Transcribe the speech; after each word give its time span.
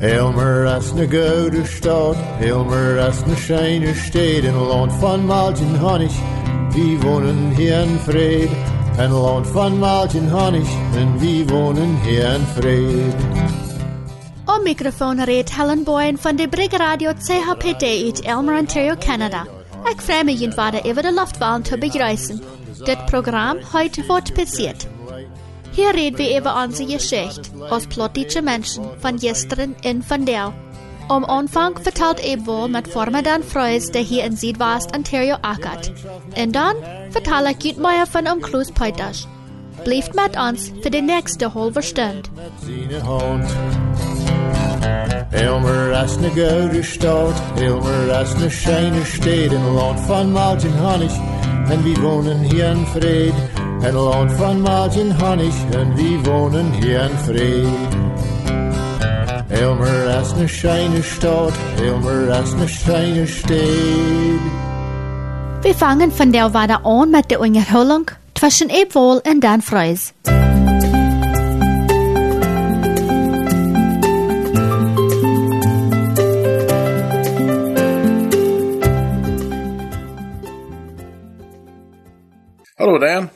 Elmer 0.00 0.66
as 0.66 0.92
na 0.92 1.06
gouden 1.06 1.64
stad, 1.64 2.16
Elmer 2.42 2.98
as 2.98 3.24
na 3.26 3.34
scheine 3.34 3.94
steed 3.94 4.44
in 4.44 4.54
land 4.54 4.92
van 5.00 5.24
Maltin 5.26 5.74
Honnig. 5.76 6.12
Wie 6.74 6.98
wohnen 7.00 7.54
hier 7.56 7.80
in 7.80 7.98
Fried, 8.00 8.50
ein 8.98 9.10
land 9.10 9.46
van 9.46 9.78
Maltin 9.78 10.28
Honnig, 10.28 10.68
en 10.94 11.18
wie 11.18 11.46
wohnen 11.48 11.96
hier 12.02 12.34
in 12.34 12.44
Fried. 12.46 13.14
Om 14.44 14.62
microfoon 14.62 15.24
reed 15.24 15.56
Helen 15.56 15.84
Boyen 15.84 16.18
van 16.18 16.36
de 16.36 16.48
Brig 16.48 16.72
Radio 16.72 17.12
CHPD 17.12 17.82
uit 17.82 18.20
Elmer, 18.20 18.58
Ontario, 18.58 18.94
Canada. 18.98 19.46
Ik 19.84 20.00
vraag 20.00 20.24
me 20.24 20.38
je 20.38 20.52
vader 20.52 20.84
over 20.84 21.02
de 21.02 21.12
luchtwaan 21.12 21.62
te 21.62 21.78
begrijpen. 21.78 22.42
Dit 22.84 23.04
programma 23.04 23.60
heute 23.72 24.04
wordt 24.06 24.32
passiert. 24.32 24.86
Hier 25.76 25.92
reden 25.92 26.16
wir 26.16 26.40
über 26.40 26.64
unsere 26.64 26.90
Geschichte 26.90 27.42
als 27.70 27.86
plottische 27.86 28.40
Menschen 28.40 28.86
von 28.98 29.18
gestern 29.18 29.76
in 29.82 30.02
von 30.02 30.24
der. 30.24 30.54
Am 31.10 31.22
Anfang 31.26 31.76
vertelt 31.76 32.24
Ebwohl 32.24 32.70
mit 32.70 32.88
Formadan 32.88 33.42
Freus, 33.42 33.92
der 33.92 34.00
hier 34.00 34.24
in 34.24 34.34
Südwest 34.34 34.96
Ontario 34.96 35.36
ackert. 35.42 35.92
Und 36.34 36.56
dann 36.56 36.76
vertelle 37.10 37.50
ich 37.50 37.62
Jutmeier 37.62 38.06
von 38.06 38.26
Umklus 38.26 38.72
Peuters. 38.72 39.28
Bleibt 39.84 40.14
mit 40.14 40.40
uns 40.40 40.72
für 40.80 40.88
die 40.88 41.02
nächste 41.02 41.52
halbe 41.52 41.82
Stunde. 41.82 42.22
Elmer 45.32 45.92
as 45.92 46.18
na 46.18 46.28
gouden 46.28 46.82
stad, 46.82 47.34
Elmer 47.60 48.10
as 48.14 48.34
na 48.40 48.48
scheine 48.48 49.04
steed 49.04 49.52
in 49.52 49.74
land 49.74 50.00
van 50.08 50.32
Maltin 50.32 50.72
Honnig. 50.80 51.12
En 51.68 51.84
wie 51.84 52.00
wonen 52.00 52.44
hier 52.44 52.70
in 52.70 52.86
Fried, 52.86 53.34
een 53.80 53.94
land 53.94 54.32
van 54.32 54.60
Maltin 54.60 55.10
Honnig, 55.20 55.54
en 55.70 55.94
wie 55.94 56.18
wonen 56.18 56.72
hier 56.72 57.00
in 57.00 57.18
Fried. 57.24 57.94
Elmer 59.48 60.08
as 60.18 60.34
na 60.34 60.46
scheine 60.46 61.02
stad, 61.02 61.52
Elmer 61.80 62.30
as 62.30 62.54
na 62.54 62.66
scheine 62.66 63.26
steed. 63.26 64.40
Wir 65.62 65.74
fangen 65.74 66.12
von 66.12 66.32
der 66.32 66.52
Wade 66.52 66.84
an 66.84 67.10
mit 67.10 67.30
der 67.30 67.40
Unterholung 67.40 68.10
zwischen 68.34 68.70
Ebwohl 68.70 69.20
und 69.26 69.40
Dan 69.40 69.62
Freus. 69.62 70.12
Hallo 82.78 82.98
Dan. 82.98 83.35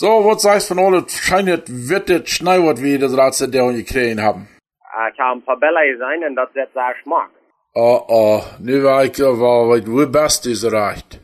So, 0.00 0.24
was 0.24 0.42
sagst 0.42 0.70
du 0.70 0.76
von 0.76 0.84
alle 0.84 1.04
scheinet 1.08 1.64
wittet 1.66 2.28
Schnee, 2.28 2.60
was 2.64 2.80
wir 2.80 3.00
das 3.00 3.16
Ratze 3.16 3.48
der 3.48 3.72
gekriegt 3.72 4.20
haben? 4.20 4.48
Ich 5.12 5.18
habe 5.18 5.40
ein 5.40 5.42
paar 5.42 5.58
Bälle 5.58 5.90
gesehen 5.90 6.22
und 6.28 6.36
das 6.36 6.54
wird 6.54 6.72
sehr 6.72 6.94
schmack. 7.02 7.30
Oh, 7.74 8.00
oh, 8.06 8.42
nu 8.60 8.84
war 8.84 9.04
ich 9.04 9.18
war, 9.18 9.68
wat 9.68 9.88
wo 9.88 10.06
best 10.06 10.46
is 10.46 10.62
erreicht. 10.62 11.18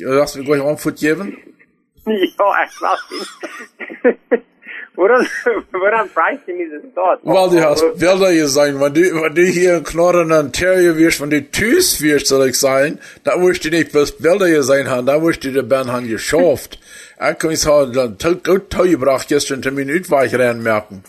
Lass 0.00 0.36
mich 0.36 0.44
gleich 0.44 0.62
Antwort 0.62 0.96
geben. 0.98 1.26
ja, 2.04 2.64
ich 2.66 2.82
weiß 2.82 3.02
nicht. 3.12 4.44
Woran, 4.94 5.26
woran 5.72 6.08
du 6.46 6.52
mich 6.52 6.68
das 6.70 6.82
dort? 6.94 7.20
Weil 7.22 7.50
du 7.50 7.64
hast 7.64 7.98
Bilder 7.98 8.32
gesehen, 8.32 8.78
wenn 8.78 8.92
du, 8.92 9.00
wenn 9.00 9.34
du 9.34 9.42
hier 9.42 9.76
in 9.78 9.84
Knorren 9.84 10.30
Ontario 10.32 10.96
wirst, 10.98 11.20
wenn 11.20 11.30
du 11.30 11.42
Tüß 11.42 12.02
wirst, 12.02 12.26
soll 12.26 12.48
ich 12.48 12.58
sagen, 12.58 12.98
da 13.24 13.40
wirst 13.40 13.64
du 13.64 13.70
nicht 13.70 13.92
bloß 13.92 14.18
Bilder 14.18 14.50
gesehen 14.50 14.90
haben, 14.90 15.06
da 15.06 15.22
wirst 15.22 15.44
du 15.44 15.50
die 15.50 15.62
Band 15.62 15.90
haben 15.90 16.08
geschafft. 16.08 16.78
Ich 17.14 17.38
kann 17.38 17.50
ich 17.50 17.60
sagen, 17.60 17.92
dann 17.92 18.18
gut 18.42 18.70
gebracht 18.70 19.28
gestern 19.28 19.62
Termin 19.62 19.90
Utweichrennen 19.90 20.62
merken. 20.62 21.02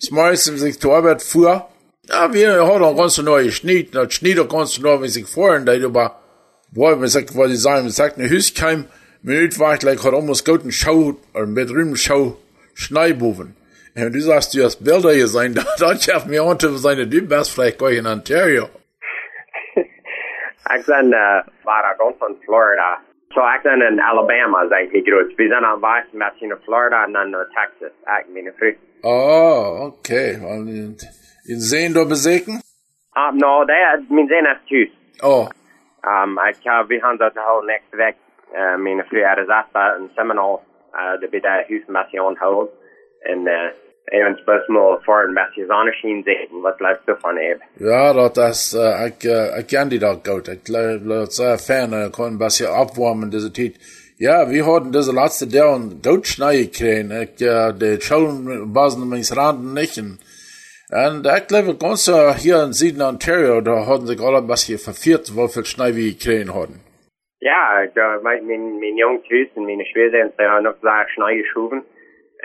Das 0.00 0.10
meiste, 0.10 0.58
sich 0.58 0.78
zur 0.78 0.94
Arbeit 0.96 1.22
fuhr, 1.22 1.68
ja, 2.08 2.32
wir 2.34 2.66
haben 2.66 2.82
auch 2.82 2.96
ganz 2.96 3.16
neu 3.18 3.44
geschnitten, 3.44 3.92
das 3.92 4.12
Schnitt 4.12 4.46
ganz 4.50 4.78
neu, 4.78 5.00
wenn 5.00 5.08
sich 5.08 5.26
vorhin, 5.26 5.64
da 5.64 5.72
aber, 5.72 6.20
boah, 6.70 7.00
wenn 7.00 7.06
ich, 7.06 7.14
was 7.36 7.50
ich 7.50 7.60
sagen, 7.60 7.84
man 7.84 7.92
sagt, 7.92 8.18
eine 8.18 8.28
Hüskeim, 8.28 8.86
Minute 9.22 9.58
war 9.60 9.74
ich 9.74 9.80
gleich, 9.80 10.02
hat 10.02 10.12
almost 10.12 10.44
gut 10.44 10.62
eine 10.64 10.72
oder 11.32 11.46
Bedrüben 11.46 11.96
Show, 11.96 12.36
Schneiboven. 12.74 13.56
Und 13.94 14.12
du 14.14 14.20
sagst, 14.20 14.54
du 14.54 14.64
hast 14.64 14.82
Bilder 14.82 15.14
gesehen, 15.14 15.54
da, 15.58 15.62
da 15.78 15.96
schafft 15.98 16.26
mir 16.26 16.42
an, 16.42 16.58
zu 16.58 16.76
sein, 16.76 16.98
du 16.98 17.22
bist 17.22 17.52
vielleicht 17.52 17.78
gleich 17.78 17.98
in 17.98 18.06
Ontario. 18.06 18.68
Ich 20.74 20.86
bin, 20.86 21.12
war 21.12 21.96
ganz 21.98 22.16
von 22.18 22.34
Florida. 22.46 22.96
So, 23.34 23.42
ich 23.56 23.62
bin 23.62 23.82
in 23.82 24.00
Alabama, 24.00 24.62
eigentlich 24.70 25.04
groß. 25.04 25.36
Wir 25.36 25.48
sind 25.48 25.64
am 25.64 25.84
ein 25.84 26.02
bisschen 26.10 26.50
in 26.50 26.58
Florida 26.64 27.04
und 27.04 27.12
dann 27.12 27.30
nach 27.32 27.44
Texas. 27.48 27.92
Ich 28.20 28.32
bin 28.32 28.50
früh. 28.58 28.74
Oh, 29.02 29.92
okay. 29.92 30.36
Und 30.36 30.68
in, 30.68 30.96
in 31.44 31.60
Seen 31.60 31.92
da 31.92 32.04
beseken? 32.04 32.62
Ah, 33.12 33.32
no, 33.32 33.64
der, 33.66 34.00
mein 34.08 34.28
Sehen 34.28 34.46
ist 34.46 34.66
tschüss. 34.66 34.88
Oh, 35.20 35.48
Um, 36.04 36.36
ich 36.50 36.66
habe, 36.66 36.88
wir 36.88 37.02
haben 37.02 37.16
dort 37.18 37.36
halt 37.36 37.64
nächste 37.64 37.96
Woche, 37.96 38.14
äh, 38.56 38.76
meine 38.76 39.04
Frau 39.04 39.24
Arizasta 39.24 39.94
ein 39.94 40.10
Seminar, 40.16 40.60
äh, 40.94 41.18
da 41.20 41.32
wird 41.32 41.44
der 41.44 41.64
Haus 41.64 41.82
ein 41.88 41.94
bisschen 41.94 42.20
anholen. 42.20 42.68
Und, 43.30 43.46
äh, 43.46 43.70
eben 44.10 44.36
bloß 44.44 44.68
mal 44.68 44.98
vor 45.04 45.20
ein 45.20 45.34
bisschen 45.34 45.66
Sonnenschein 45.68 46.22
sehen, 46.24 46.62
was 46.62 46.78
läuft 46.80 47.06
davon 47.06 47.38
eben. 47.38 47.60
ja, 47.78 48.12
dat 48.12 48.36
is, 48.36 48.74
uh, 48.74 49.06
ik, 49.06 49.24
uh, 49.24 49.58
ik 49.58 49.66
ken 49.66 49.88
die 49.88 49.98
dat 49.98 50.20
goed. 50.28 50.48
Ik 50.48 50.62
ben 50.64 51.26
sehr 51.30 51.58
fan, 51.58 52.04
ik 52.04 52.12
kon 52.12 52.26
een 52.26 52.38
beetje 52.38 52.72
opwarmen 52.72 53.30
deze 53.30 53.50
tijd. 53.50 53.76
Ja, 54.16 54.48
wir 54.48 54.64
hatten 54.66 54.92
diese 54.92 55.12
letzte 55.12 55.46
Jahr 55.46 55.74
ein 55.74 56.00
gut 56.02 56.26
Schnee 56.26 56.66
gekriegt. 56.66 57.10
Ich, 57.10 57.46
äh, 57.46 57.72
die 57.72 58.00
Schulen 58.00 58.74
waren 58.74 59.08
mich 59.08 59.36
randen 59.36 59.72
nicht. 59.72 59.98
Und 59.98 61.26
ich 61.26 61.46
glaube, 61.48 61.74
ganz 61.74 62.06
äh, 62.06 62.34
hier 62.34 62.62
in 62.62 62.72
Süden 62.72 63.02
Ontario, 63.02 63.60
da 63.62 63.86
hatten 63.86 64.06
sich 64.06 64.20
alle 64.20 64.38
ein 64.38 64.46
bisschen 64.46 64.78
verfehlt, 64.78 65.34
wie 65.34 65.48
viel 65.48 65.64
Schnee 65.64 65.96
wir 65.96 66.12
gekriegt 66.12 66.54
hatten. 66.54 66.80
Ja, 67.42 67.84
da, 67.92 68.20
mein, 68.22 68.46
mein, 68.46 68.96
Haus 69.02 69.20
und 69.56 69.66
meine 69.66 69.84
Schwester, 69.84 70.30
die 70.38 70.44
haben 70.44 70.62
noch 70.62 70.80
sehr 70.80 71.06
schnell 71.12 71.42
geschoben. 71.42 71.82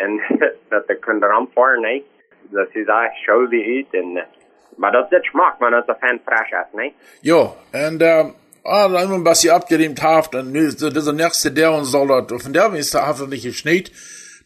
Und, 0.03 0.21
dass 0.71 0.87
die 0.87 0.95
können 0.95 1.23
ranfahren, 1.23 1.81
ne? 1.81 2.01
Das 2.51 2.67
ist 2.73 2.89
auch 2.89 3.05
schön 3.23 3.51
wie. 3.51 3.85
Und, 3.93 4.17
aber 4.77 4.91
das 4.91 5.11
ist 5.11 5.21
Geschmack, 5.21 5.61
man 5.61 5.75
ist 5.75 5.87
ein 5.87 5.95
Fan 5.99 6.19
frisch 6.25 6.51
ist, 6.51 6.73
ne? 6.73 6.93
Ja, 7.21 7.53
und, 7.73 8.01
ähm, 8.01 8.33
ah, 8.63 8.87
dann 8.87 9.13
ein 9.13 9.23
bisschen 9.23 9.51
abgerimmt 9.51 10.01
haft, 10.01 10.33
und 10.33 10.55
so, 10.71 10.89
diese 10.89 11.13
nächste 11.13 11.51
der 11.51 11.71
und 11.73 11.85
soll 11.85 12.07
das, 12.07 12.41
von 12.41 12.53
der 12.53 12.73
ist 12.73 12.95
da 12.95 13.07
einfach 13.07 13.27
nicht 13.27 13.43
geschneit. 13.43 13.91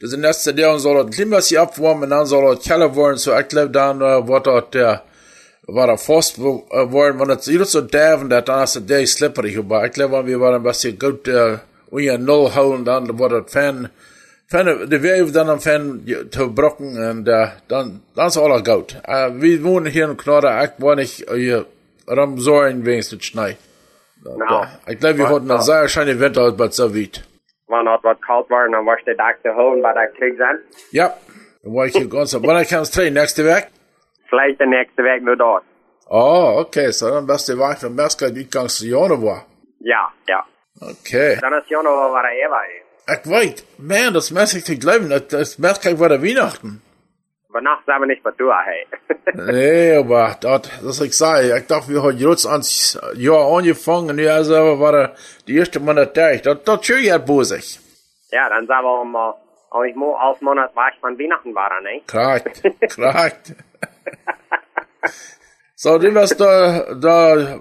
Diese 0.02 0.20
nächste 0.20 0.54
der 0.54 0.74
und 0.74 0.80
soll 0.80 1.10
klein 1.12 1.30
bisschen 1.30 1.62
abwarmen, 1.62 2.04
und 2.04 2.10
dann 2.10 2.26
soll 2.26 2.56
das 2.56 2.68
Keller 2.68 2.94
werden, 2.94 3.16
so, 3.16 3.34
ich 3.38 3.48
glaube, 3.48 3.70
dann, 3.70 4.02
äh, 4.02 4.28
wird 4.28 4.48
das 4.48 4.70
der, 4.72 5.04
war 5.68 5.88
der 5.88 5.98
Forst 5.98 6.38
äh, 6.38 6.42
worden, 6.42 7.20
wenn 7.20 7.28
das 7.28 7.46
jedes 7.46 7.72
so 7.72 7.82
derven, 7.82 8.30
dann 8.30 8.64
ist 8.64 8.76
das 8.76 8.86
der 8.86 9.06
slipperig, 9.06 9.58
aber 9.58 9.86
ich 9.86 9.92
glaube, 9.92 10.26
wir 10.26 10.40
waren 10.40 10.56
ein 10.56 10.64
bisschen 10.64 10.98
gut, 10.98 11.28
äh, 11.28 11.58
unter 11.90 12.18
Null 12.18 12.56
hauen, 12.56 12.86
dann 12.86 13.20
wird 13.20 13.32
das 13.32 13.52
Fan, 13.52 13.90
Fan, 14.52 14.90
de 14.90 15.00
weer 15.00 15.32
dan 15.32 15.50
een 15.50 15.62
fan 15.62 16.04
te 16.30 16.52
brokken 16.54 16.98
en 16.98 17.24
uh, 17.28 17.50
dan, 17.68 18.02
dan 18.14 18.26
is 18.26 18.38
alles 18.38 18.62
goed. 18.64 19.00
Uh, 19.10 19.30
we 19.40 19.62
wonen 19.62 19.92
hier 19.92 20.10
in 20.10 20.96
niet 20.96 21.24
hier 21.30 21.66
Ramzoren 22.06 22.84
wegens 22.84 23.12
het 23.12 23.24
schnee. 23.24 23.58
Nou, 24.24 24.66
Ik 24.86 25.00
glaube, 25.00 25.18
wir 25.18 25.28
hatten 25.28 25.50
een 25.50 25.62
sehr 25.62 25.90
schöne 25.90 26.16
Winter, 26.16 26.42
aber 26.42 26.72
so 26.72 26.94
weit. 26.94 27.24
Wann 27.68 27.88
hat 27.88 28.04
was 28.04 28.18
kalt 28.20 28.50
war, 28.50 28.70
dann 28.70 28.86
warst 28.86 29.06
du 29.06 29.16
da 29.16 29.34
zu 29.44 29.56
holen 29.56 29.82
bei 29.82 29.94
der 29.94 30.08
Krieg 30.08 30.38
sein. 30.38 30.60
Ja, 30.92 31.14
dan 31.64 31.74
war 31.74 31.86
ich 31.86 31.96
hier 31.96 32.10
ganz, 32.10 32.34
wann 32.34 32.62
ich 32.62 32.70
kann 32.70 32.82
es 32.82 32.92
trainen, 32.92 33.14
nächste 33.14 33.46
Woche? 33.46 33.68
Vielleicht 34.31 34.59
der 34.59 34.68
nächste 34.68 35.03
Weg 35.03 35.22
nur 35.24 35.36
dort. 35.36 35.64
Oh, 36.09 36.56
okay, 36.59 36.92
so 36.92 37.09
dann 37.09 37.28
bist 37.28 37.47
du 37.47 37.58
Woche 37.58 37.75
von 37.75 37.94
Meska, 37.96 38.30
die 38.30 38.50
ganze 38.50 38.88
Januar. 38.88 39.46
Ja, 39.80 40.12
ja. 40.28 40.44
Okay. 40.80 41.38
Dann 41.40 41.53
ist 41.53 41.69
Januar 41.69 42.12
war 42.12 42.24
er 42.24 42.47
Eva. 42.47 42.62
Ich 43.14 43.30
weiß, 43.30 43.66
man, 43.78 44.14
das 44.14 44.31
muss 44.31 44.53
ich 44.53 44.68
nicht 44.68 44.82
glauben, 44.82 45.09
das, 45.09 45.28
das 45.28 45.59
Meska 45.59 46.00
war 46.00 46.09
der 46.09 46.23
Weihnachten. 46.23 46.82
Aber 47.50 47.61
nachts 47.61 47.85
sind 47.85 48.00
wir 48.00 48.08
nicht 48.08 48.23
bei 48.23 48.32
du, 48.32 48.50
hey. 48.52 48.88
Nee, 49.52 49.96
aber 49.97 50.38
das, 50.40 50.61
das 50.82 51.02
ich 51.02 51.17
sage, 51.17 51.58
ich 51.58 51.67
dachte, 51.67 51.90
wir 51.90 52.02
haben 52.02 52.17
jetzt 52.17 52.46
ans 52.46 53.00
Jahr 53.16 53.58
angefangen, 53.58 54.11
und 54.11 54.20
ja, 54.20 54.35
also 54.35 54.79
war 54.79 55.14
die 55.47 55.58
erste 55.58 55.82
Monat 55.82 56.16
da, 56.16 56.34
das, 56.35 56.64
das 56.64 56.85
schön 56.85 57.03
ja 57.03 57.17
bosig. 57.17 57.79
ja, 58.32 58.47
dann 58.47 58.67
sind 58.67 58.70
wir 58.70 59.06
mal, 59.06 59.35
eigentlich 59.72 59.96
mal 59.96 60.16
als 60.16 60.40
Monat 60.41 60.73
war 60.76 60.90
ich 60.94 61.00
von 61.00 61.20
Weihnachten 61.20 61.53
war, 61.53 61.82
ne? 61.82 62.02
Korrekt, 62.08 62.64
korrekt. 62.96 63.56
So, 65.76 65.98
du 65.98 66.14
wirst 66.14 66.40
da, 66.40 66.94
da 66.94 67.59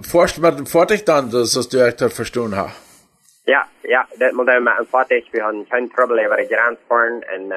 dem 0.51 0.67
Fertig 0.67 1.05
dann, 1.05 1.31
das 1.31 1.57
ist 1.57 1.73
direkt 1.73 2.01
verstanden 2.13 2.57
ha. 2.57 2.73
Ja, 3.47 3.67
ja, 3.83 4.07
dat 4.19 4.33
moet 4.33 4.47
hij 4.47 4.61
met 4.61 4.79
een 4.79 4.87
fattig. 4.87 5.31
We 5.31 5.41
hadden 5.41 5.67
geen 5.69 5.91
trouble 5.91 6.25
over 6.25 6.37
de 6.37 6.47
grens 6.47 6.79
fahren 6.89 7.23
en, 7.29 7.43
uh, 7.43 7.57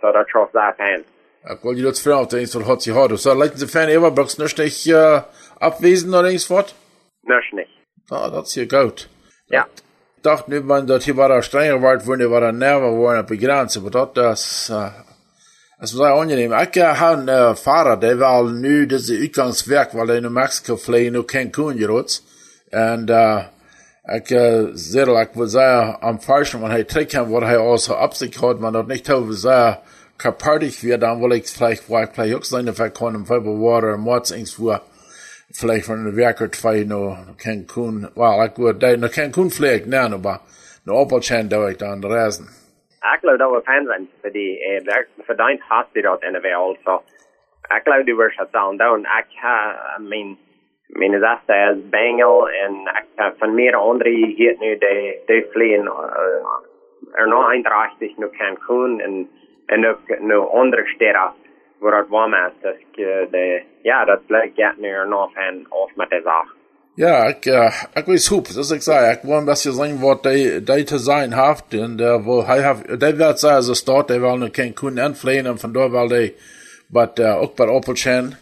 so 0.00 0.12
dat 0.12 0.28
trof 0.28 0.50
daar 0.50 0.74
fijn. 0.74 1.04
Ich 1.44 1.62
wollte 1.62 1.76
die 1.76 1.84
jetzt 1.84 2.02
fragen, 2.02 2.22
ob 2.22 2.30
der 2.30 2.38
irgendwas 2.38 2.66
hat 2.66 2.82
sie 2.82 2.94
hat. 2.94 3.18
So, 3.18 3.34
leiten 3.34 3.58
Sie 3.58 3.66
fern, 3.66 3.94
aber 3.96 4.10
brauchst 4.10 4.38
du 4.38 4.42
nicht, 4.42 4.86
äh, 4.86 5.20
abwesend 5.60 6.14
oder 6.14 6.30
irgendwas? 6.30 6.74
Nus 7.22 7.44
nicht. 7.52 7.70
Ah, 8.10 8.30
das 8.30 8.48
ist 8.48 8.54
hier 8.54 8.66
gut. 8.66 9.08
Ja. 9.48 9.66
Ich 10.16 10.22
dachte 10.22 10.50
nicht, 10.50 10.64
man, 10.64 10.86
dass 10.86 11.04
hier 11.04 11.16
war 11.18 11.42
strenger 11.42 11.82
Wald, 11.82 12.06
wo 12.06 12.16
der 12.16 12.30
war 12.30 12.40
der 12.40 12.52
Nerven, 12.52 12.96
wo 12.96 13.10
er 13.10 13.22
begrenzt, 13.22 13.76
aber 13.76 13.90
das, 13.90 14.12
das, 14.14 14.70
äh, 15.76 15.80
Das 15.80 15.96
war 15.98 16.20
angenehm. 16.20 16.52
Ich 16.52 16.76
äh, 16.76 16.82
habe 16.84 17.18
einen 17.18 17.28
äh, 17.28 17.54
Fahrer, 17.54 17.96
der 17.96 18.18
war 18.18 18.42
nu 18.44 18.86
das 18.86 19.10
Utgangswerk, 19.10 19.94
weil 19.94 20.10
er 20.10 20.18
in 20.18 20.32
Mexiko 20.32 20.76
fliegt, 20.76 21.12
nu 21.12 21.22
Cancun 21.22 21.76
gerot. 21.76 22.22
Und, 22.72 23.10
äh, 23.10 23.44
ik 24.06 24.30
uh, 24.30 24.68
zei, 24.74 25.20
ik 25.20 25.28
wil 25.32 25.46
zeggen, 25.46 26.00
am 26.00 26.20
falschen, 26.20 26.60
want 26.60 26.72
hij 26.72 26.84
trekt 26.84 27.12
hem 27.12 27.28
wat 27.28 27.42
hij 27.42 27.58
als 27.58 27.90
Absicht 27.90 28.40
hat, 28.40 28.58
man 28.58 28.72
dat 28.72 28.86
nicht 28.86 29.10
over 29.10 29.34
sehr 29.34 29.80
kapartig 30.16 30.82
wird, 30.82 31.02
dann 31.02 31.20
will 31.20 31.32
ich 31.32 31.50
vielleicht, 31.50 31.88
wo 31.88 31.98
ich 31.98 32.08
vielleicht 32.12 32.36
auch 32.36 32.44
sein, 32.44 32.74
vielleicht 32.74 32.98
kann 32.98 33.14
im 33.14 33.26
Februar, 33.26 33.96
März 33.96 34.30
irgendwo, 34.30 34.78
vielleicht 35.52 35.86
von 35.86 36.04
der 36.04 36.16
Werke 36.16 36.50
zwei 36.50 36.84
noch 36.84 37.16
Cancun, 37.38 38.08
well, 38.14 38.46
ich 38.46 38.58
würde, 38.58 38.98
noch 38.98 39.10
Cancun 39.10 39.50
vielleicht 39.50 39.86
nein, 39.86 40.12
aber 40.12 40.40
noch 40.84 40.96
Opelchen 40.96 41.48
da 41.48 41.66
ich 41.68 41.78
dann 41.78 42.04
reisen. 42.04 42.48
Ik 43.12 43.18
geloof 43.20 43.38
dat 43.38 43.50
we 43.50 43.62
fan 43.62 43.86
zijn 43.86 44.08
voor 44.20 44.30
die, 44.30 44.64
eh, 44.64 45.04
voor 45.18 45.36
dein 45.36 45.62
hospital 45.68 46.16
in 46.18 46.32
de 46.32 46.40
wereld, 46.40 46.78
so. 46.84 47.02
Ik 47.68 47.80
geloof 47.82 48.04
die 48.04 48.16
we 48.16 48.30
shut 48.30 48.52
down 48.52 48.76
down. 48.76 48.98
Ik 48.98 49.26
I 49.98 50.02
mean, 50.02 50.38
mijn 50.86 51.20
zaste 51.20 51.54
is 51.54 51.88
Bengel 51.88 52.48
en 52.48 52.72
ik 52.74 53.04
ha 53.14 53.34
van 53.38 53.54
meer 53.54 53.76
andere 53.76 54.10
hier 54.10 54.56
nu 54.58 54.78
de, 54.78 55.22
de 55.26 55.48
vliegen, 55.50 55.92
er 57.12 57.28
nog 57.28 57.50
eindrachtig 57.50 58.16
nu 58.16 58.28
Cancun 58.30 59.00
en, 59.00 59.30
en 59.66 59.86
ook 59.86 60.18
nu 60.18 60.36
andere 60.36 60.86
steden 60.86 61.32
waar 61.78 61.98
het 61.98 62.08
warm 62.08 62.34
is. 62.34 62.52
Dus 62.60 62.76
de, 63.30 63.62
ja, 63.82 64.04
dat 64.04 64.26
blijkt 64.26 64.56
ja 64.56 64.74
nu 64.76 64.88
er 64.88 65.08
nog 65.08 65.34
en 65.34 65.66
of 65.68 65.94
met 65.94 66.10
de 66.10 66.20
zaak. 66.24 66.46
Ja, 66.96 67.28
ich, 67.28 67.44
äh, 67.46 67.70
ich 67.96 68.06
weiß 68.06 68.30
hoop, 68.30 68.48
das 68.54 68.70
ich 68.70 68.82
sage, 68.82 69.18
ich 69.20 69.28
wollte 69.28 69.48
was 69.48 69.62
hier 69.64 69.72
sagen, 69.72 70.00
was 70.00 70.22
die, 70.22 70.60
die 70.60 70.84
zu 70.84 70.98
sein 70.98 71.34
haft, 71.34 71.74
und, 71.74 72.00
äh, 72.00 72.24
wo, 72.24 72.46
hij 72.46 72.62
haft, 72.62 72.88
die 72.88 73.18
wird 73.18 73.38
sagen, 73.40 73.62
so 73.62 73.74
start, 73.74 74.10
die 74.10 74.22
wollen 74.22 74.52
Cancun 74.52 75.00
anfliegen, 75.00 75.48
und 75.48 75.58
von 75.58 75.74
dort 75.74 75.92
will 75.92 76.08
die, 76.08 76.34
but, 76.88 77.18
äh, 77.18 77.32
auch 77.32 77.50
bei 77.50 77.68
Opelchen, 77.68 78.36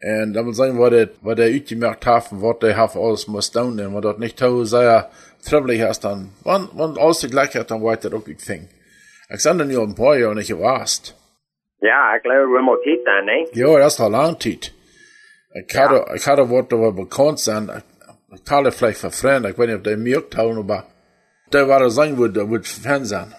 und 0.00 0.32
da 0.32 0.42
muss 0.44 0.58
sagen, 0.58 0.78
was 0.78 0.90
der, 0.90 1.08
was 1.22 1.34
der 1.34 1.46
uitgemerkt 1.46 2.06
haben, 2.06 2.40
was 2.40 2.58
der 2.60 2.76
haben 2.76 3.00
alles 3.00 3.26
muss 3.26 3.50
tun, 3.50 3.80
und 3.80 3.94
was 3.94 4.02
dort 4.02 4.20
nicht 4.20 4.38
so 4.38 4.64
sehr 4.64 5.10
trefflich 5.44 5.80
ist, 5.80 6.04
dann, 6.04 6.30
wann, 6.44 6.68
wann 6.74 6.96
alles 6.98 7.18
die 7.18 7.28
gleiche 7.28 7.58
hat, 7.58 7.70
dann 7.72 7.82
weiter 7.82 8.14
auch. 8.14 8.28
Ich 8.28 9.40
sage 9.42 9.58
dann 9.58 9.70
ja 9.70 9.80
ein 9.80 9.96
paar 9.96 10.16
Jahre 10.16 10.36
nicht 10.36 10.48
gewasst. 10.48 11.16
Ja, 11.80 12.14
ik 12.14 12.22
geloof 12.22 12.50
we 12.50 12.60
moeten 12.60 12.92
iets 12.92 13.06
aan, 13.06 13.24
ne? 13.24 13.46
Ja, 13.52 13.78
das 13.78 13.92
ist 13.92 14.00
doch 14.00 14.10
Ich 15.54 15.64
ich 15.66 16.26
hatte 16.26 16.50
was 16.50 16.68
darüber 16.68 16.92
bekannt 16.92 17.40
sein, 17.40 17.82
ich 18.34 18.42
talte 18.44 18.70
vielleicht 18.72 19.00
für 19.00 19.10
Freunde, 19.10 19.50
ich 19.50 19.58
weiß 19.58 19.66
nicht, 19.66 19.76
ob 19.76 19.84
die 19.84 19.96
mir 19.96 20.28
tun, 20.28 20.58
aber 20.58 20.84
der 21.52 21.68
war 21.68 21.80
das 21.80 21.94
sein 21.94 22.16
würde, 22.18 22.48
würde 22.50 22.64
Fernsehen. 22.64 23.34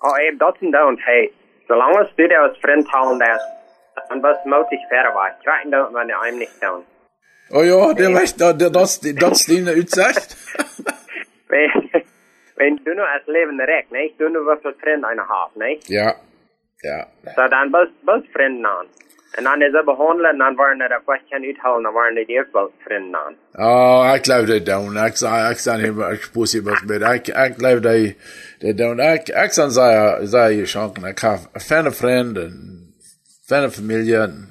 Oh, 0.00 0.16
eben 0.26 0.38
dat 0.38 0.56
en 0.60 0.72
dat, 0.72 0.98
hey. 1.04 1.32
Zolang 1.68 1.94
du 2.16 2.28
dir 2.28 2.40
als 2.40 2.58
Freund 2.58 2.88
talen 2.88 3.20
das, 3.20 3.40
dann 4.08 4.22
was 4.22 4.44
mutig 4.44 4.80
verder 4.88 5.14
was. 5.14 5.32
Try 5.44 5.62
and 5.62 5.72
don't 5.72 5.94
wenn 5.94 6.08
du 6.08 6.18
einem 6.18 6.38
nicht 6.38 6.60
tun. 6.60 6.84
Oh 7.50 7.62
ja, 7.62 7.92
der 7.94 8.12
weiß, 8.14 8.36
der, 8.36 8.54
der, 8.54 8.70
das, 8.70 9.00
die, 9.00 9.14
das, 9.14 9.44
die 9.46 9.62
utsagt. 9.62 10.36
Wenn, 12.56 12.76
du 12.84 12.94
nur 12.94 13.06
als 13.06 13.26
lebende 13.26 13.64
Recht, 13.64 13.92
ne? 13.92 14.10
Du 14.18 14.28
nur 14.28 14.46
was 14.46 14.60
für 14.62 14.74
Freund 14.74 15.04
einer 15.04 15.28
hast, 15.28 15.56
ne? 15.56 15.78
Ja, 15.86 16.14
ja. 16.82 17.06
So 17.36 17.48
dann 17.48 17.70
bist, 17.70 17.92
bist 18.06 18.32
Freund 18.32 18.64
an. 18.64 18.86
Und 19.38 19.44
dann 19.44 19.62
ist 19.62 19.74
er 19.74 19.82
behandelt, 19.82 20.38
dann 20.38 20.58
waren 20.58 20.80
er 20.80 20.90
das 20.90 21.04
Question 21.06 21.42
uithalen, 21.42 21.84
dann 21.84 21.94
waren 21.94 22.14
die 22.16 22.26
dir 22.26 22.44
bald 22.52 22.72
Freund 22.84 23.14
an. 23.14 23.34
Oh, 23.56 24.14
ich 24.14 24.22
glaube, 24.22 24.46
die 24.46 24.62
down. 24.62 24.94
Ich 25.08 25.16
sage, 25.16 25.52
ich 25.54 25.58
sage 25.62 25.86
immer, 25.86 26.12
ich 26.12 26.34
muss 26.34 26.52
hier 26.52 26.64
was 26.66 26.82
mit. 26.82 27.02
Ich, 27.02 27.34
ich 27.34 27.56
glaube, 27.58 27.80
die, 27.80 28.16
die 28.60 28.76
down. 28.76 28.98
Ich, 28.98 29.28
ich 29.30 29.52
sage, 29.52 29.70
sei, 29.70 30.26
sei, 30.26 30.66
Schanken. 30.66 31.06
Ich 31.06 31.22
habe 31.22 31.40
eine 31.70 31.92
Freunde, 31.92 32.52
eine 33.50 33.70
Familie. 33.70 34.48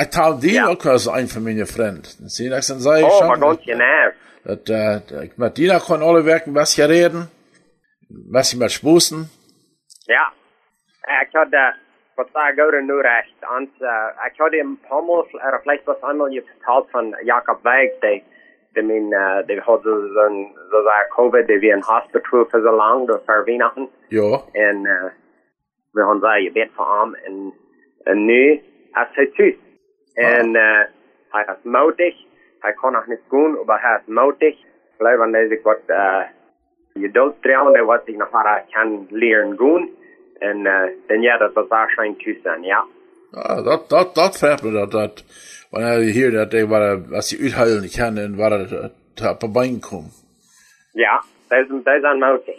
Ich 0.00 0.08
taal 0.10 0.38
die 0.40 0.54
Ja. 0.54 0.68
auch 0.68 0.84
als 0.84 1.08
ein 1.08 1.28
Familienfreund. 1.28 2.06
Sie, 2.26 2.48
ich 2.48 2.62
sage, 2.64 2.80
sei, 2.80 3.02
Oh, 3.02 3.26
maar 3.26 3.38
ganz 3.38 3.62
genau. 3.64 4.12
Dat, 4.44 4.68
uh, 4.68 5.22
ik 5.22 5.36
met 5.36 5.54
Dina 5.56 5.78
kon 5.78 6.02
alle 6.02 6.22
werken 6.22 6.52
was 6.52 6.74
je 6.74 6.84
reden. 6.84 7.30
Was 8.30 8.50
je 8.50 8.56
met 8.56 8.70
spoesen. 8.70 9.28
Ja. 10.06 10.32
Ik 11.22 11.28
had, 11.32 11.48
daar 12.32 12.52
gouden 12.54 12.86
nu 12.86 13.00
recht. 13.00 13.34
Want, 13.40 13.70
uh, 13.80 14.06
ik 14.26 14.32
had 14.36 14.52
hem 14.52 14.78
Pommels, 14.88 15.32
er 15.32 15.60
vielleicht 15.60 15.84
was 15.84 16.00
einmal 16.00 16.30
je 16.30 16.42
verteld 16.42 16.90
van 16.90 17.16
Jacob 17.24 17.62
Weig, 17.62 17.98
die, 18.00 18.24
die 18.72 18.82
min, 18.82 19.12
uh, 19.12 19.38
die 19.46 19.60
had 19.60 19.82
zo'n, 19.82 20.56
zo 20.70 20.82
daar 20.82 21.08
COVID, 21.08 21.46
die 21.46 21.58
wie 21.58 21.70
in 21.70 21.82
hospital 21.82 22.46
voor 22.48 22.60
zo 22.60 22.76
lang, 22.76 23.06
door 23.06 23.22
verwinnen. 23.24 23.88
Ja. 24.08 24.40
En, 24.52 24.84
uh, 24.84 25.04
we 25.92 26.02
hadden 26.02 26.20
zei, 26.20 26.42
je 26.42 26.52
bent 26.52 26.70
voor 26.74 26.98
hem. 26.98 27.14
En, 27.14 27.54
en 28.02 28.24
nu, 28.24 28.62
is 28.92 29.08
hij 29.12 29.26
thuis. 29.26 29.54
En, 30.14 30.54
uh, 30.54 30.80
hij 31.28 31.44
is 31.44 31.70
moedig. 31.70 32.14
Hij 32.58 32.72
kon 32.72 32.92
nog 32.92 33.06
niet 33.06 33.20
gaan, 33.30 33.64
maar 33.64 33.82
hij 33.82 34.00
is 34.06 34.14
moedig. 34.14 34.54
Ik 34.58 34.94
geloof 34.96 35.20
aan 35.20 35.32
deze 35.32 35.60
wat, 35.62 35.80
uh, 35.86 36.22
je 36.92 37.10
doodtrouwen, 37.10 37.84
wat 37.84 38.02
ik 38.04 38.16
nog 38.16 38.30
maar 38.30 38.64
kan 38.70 39.06
leren 39.10 39.54
gaan. 39.58 39.88
En, 40.38 40.58
uh, 40.58 40.72
en 41.06 41.20
ja, 41.20 41.38
dat 41.38 41.52
was 41.52 41.68
thuis 41.68 41.94
zijn, 42.42 42.62
ja. 42.62 42.84
Ah, 43.30 43.64
dat, 43.64 43.88
dat, 43.88 44.14
dat 44.14 44.38
vraagt 44.38 44.62
me 44.62 44.72
dat, 44.72 44.90
dat, 44.90 45.24
wanneer 45.70 46.00
je 46.00 46.10
hier 46.10 46.30
dat, 46.30 46.52
ik 46.52 46.68
waar, 46.68 47.14
als 47.14 47.30
je 47.30 47.38
uithuilen 47.38 47.90
kan 47.90 48.16
en 48.16 48.36
waar 48.36 48.50
het 48.50 49.42
op 49.42 49.56
een 49.56 49.80
komt. 49.80 50.24
Ja, 50.92 51.22
dat 51.48 51.58
is, 51.58 51.66
dat 51.84 51.94
is 51.94 52.02
onmogelijk. 52.02 52.58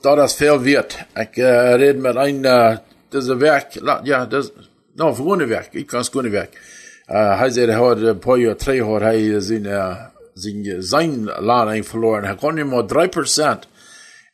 Dat 0.00 0.18
is 0.18 0.36
veel 0.36 0.60
weert. 0.60 1.06
Ik 1.14 1.36
uh, 1.36 1.74
red 1.74 1.98
met 1.98 2.14
een, 2.14 2.44
uh, 2.44 2.76
dat 3.08 3.22
is 3.22 3.28
een 3.28 3.38
werk, 3.38 3.72
ja, 4.02 4.26
dat 4.26 4.44
is, 4.44 4.52
nou, 4.94 5.14
gewone 5.14 5.46
werk, 5.46 5.72
ik 5.72 5.86
kan 5.86 6.04
gewone 6.04 6.28
werk. 6.28 6.60
Uh, 7.10 7.38
hij 7.38 7.50
zei, 7.50 7.66
hij 7.66 7.74
had 7.74 8.00
een 8.00 8.18
paar 8.18 8.38
jaar, 8.38 8.56
twee 8.56 8.84
jaar, 8.84 9.00
hij 9.00 9.40
zijn, 9.40 9.64
uh, 9.64 10.04
zijn, 10.34 10.82
zijn 10.82 11.24
lading 11.24 11.86
verloren. 11.86 12.24
Hij 12.24 12.34
kon 12.34 12.54
niet 12.54 12.66
maar 12.66 13.08
3%. 13.64 13.68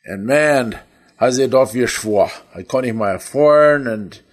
En 0.01 0.25
man, 0.25 0.73
hij 1.19 1.31
zei 1.31 1.47
dat 1.47 1.71
weer 1.71 1.87
schwor. 1.87 2.31
Hij 2.49 2.63
kon 2.63 2.81
niet 2.81 2.95
meer 2.95 3.19
fahren 3.19 3.87
und 3.87 4.23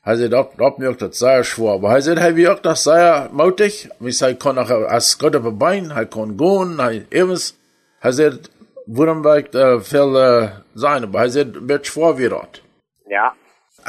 hij 0.00 0.16
zei 0.16 0.28
dat, 0.28 0.50
dat 0.56 0.78
merkt 0.78 0.98
dat 0.98 1.16
sehr 1.16 1.44
schwor. 1.44 1.72
Aber 1.72 1.90
hij 1.90 2.00
zei, 2.00 2.18
hij 2.18 2.34
wirkt 2.34 2.62
dat 2.62 2.78
sehr 2.78 3.28
mutig. 3.32 3.86
Dus 3.98 4.20
hij 4.20 4.34
kon 4.34 4.54
nog, 4.54 4.70
als 4.70 5.14
Gott 5.14 5.34
op 5.34 5.44
een 5.44 5.58
bein, 5.58 5.90
hij 5.90 6.06
kon 6.06 6.34
gaan, 6.36 6.78
hij 6.78 7.06
evens, 7.08 7.54
hij 7.98 8.12
zei, 8.12 8.40
waarom 8.84 9.22
werkt 9.22 9.54
uh, 9.54 9.80
veel 9.80 10.40
uh, 10.40 10.50
zijn, 10.74 11.02
aber 11.02 11.20
hij 11.20 11.28
zei, 11.28 11.50
wird 11.66 11.86
schwor 11.86 12.14
weer 12.14 12.28
dat. 12.28 12.60
Ja. 13.08 13.34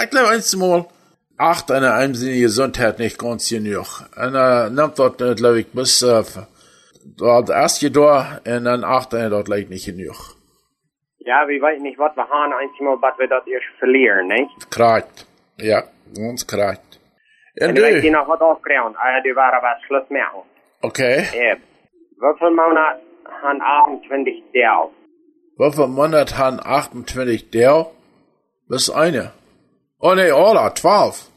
Ich 0.04 0.10
glaube, 0.10 0.30
einmal 0.30 0.88
acht 1.38 1.72
eine 1.72 1.94
einsinnige 1.94 2.42
Gesundheit 2.42 3.00
nicht 3.00 3.18
ganz 3.18 3.50
genug. 3.50 4.04
Und 4.16 4.36
äh, 4.36 4.70
nimmt 4.70 4.98
dort, 4.98 5.22
äh, 5.22 5.36
glaube 5.36 5.60
ich, 5.60 5.68
bis 5.68 6.02
äh, 6.02 6.24
dort 7.04 7.50
erste 7.50 7.88
Jahr 7.88 8.42
und 8.46 8.64
dann 8.64 8.84
acht 8.84 9.14
eine 9.14 9.30
dort 9.30 9.48
leicht 9.48 9.70
nicht 9.70 9.86
genug. 9.86 10.37
Ja, 11.28 11.46
we 11.46 11.60
weten 11.60 11.82
niet 11.82 11.96
wat 11.96 12.16
we 12.16 12.26
gaan, 12.30 12.54
einmal, 12.54 13.00
wat 13.00 13.18
we 13.18 13.28
dat 13.28 13.46
eerst 13.46 13.68
verlieren, 13.78 14.28
ne? 14.28 14.50
Korrekt. 14.70 15.28
Ja, 15.56 15.84
ganz 16.14 16.46
korrekt. 16.46 17.00
Und 17.54 17.76
du 17.76 18.02
du? 18.02 18.10
nog 18.10 18.28
wat 18.28 18.42
afgegaan, 18.42 18.92
uh, 18.92 19.24
du 19.24 19.34
waren 19.34 19.62
was 19.62 19.82
Schluss 19.82 20.10
machen. 20.10 20.44
Okay. 20.82 21.28
Ja. 21.34 21.58
Hoeveel 22.18 22.52
maanden 22.52 23.00
gaan 23.24 23.62
28 23.62 24.44
deel? 24.52 24.92
Wieviel 25.58 25.88
Monat 25.88 26.38
haben 26.38 26.60
28 26.60 27.50
der? 27.50 27.86
Bis 28.68 28.90
eine. 28.90 29.32
Oh 30.00 30.14
nee, 30.14 30.32
oder, 30.32 30.76
12. 30.76 31.30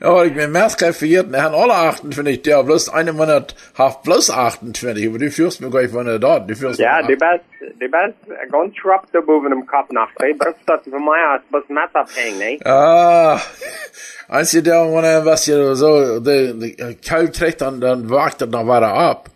Ja, 0.01 0.25
ich 0.25 0.35
bin 0.35 0.53
wir 0.55 1.43
haben 1.43 1.55
alle 1.55 1.75
28 1.75 2.43
der, 2.43 2.63
bloß 2.63 2.89
eine 2.89 3.13
Monat 3.13 3.55
hat 3.75 4.03
bloß 4.03 4.31
28, 4.31 5.09
aber 5.09 5.19
du 5.19 5.31
führst 5.31 5.61
mir 5.61 5.71
gleich 5.71 5.91
von 5.91 6.07
der 6.07 6.19
dort, 6.19 6.49
du 6.49 6.57
führst 6.57 6.79
Ja, 6.79 7.03
du 7.03 7.09
bist, 7.09 7.45
du 7.61 7.89
bist 7.89 8.51
ganz 8.51 8.77
schrapp 8.77 9.07
da 9.13 9.21
boven 9.21 9.53
im 9.53 9.67
Kopf 9.67 9.91
nach. 9.91 10.09
Du 10.19 10.35
brauchst 10.37 10.61
das 10.67 10.83
für 10.85 10.99
mich 10.99 11.09
als 11.29 11.43
bis 11.51 11.69
Messer 11.69 12.01
abhängen, 12.01 12.39
ne? 12.39 12.59
Ah, 12.65 13.39
einzige 14.29 14.63
der, 14.63 14.85
wenn 14.93 15.05
er 15.05 15.25
was 15.25 15.45
hier 15.45 15.75
so, 15.75 16.21
die, 16.21 16.59
die 16.59 16.95
kalt 16.97 17.37
trägt, 17.37 17.61
dann, 17.61 17.81
dann 17.81 18.09
wagt 18.09 18.41
er 18.41 18.47
noch 18.47 18.67
weiter 18.67 18.93
ab. 18.93 19.31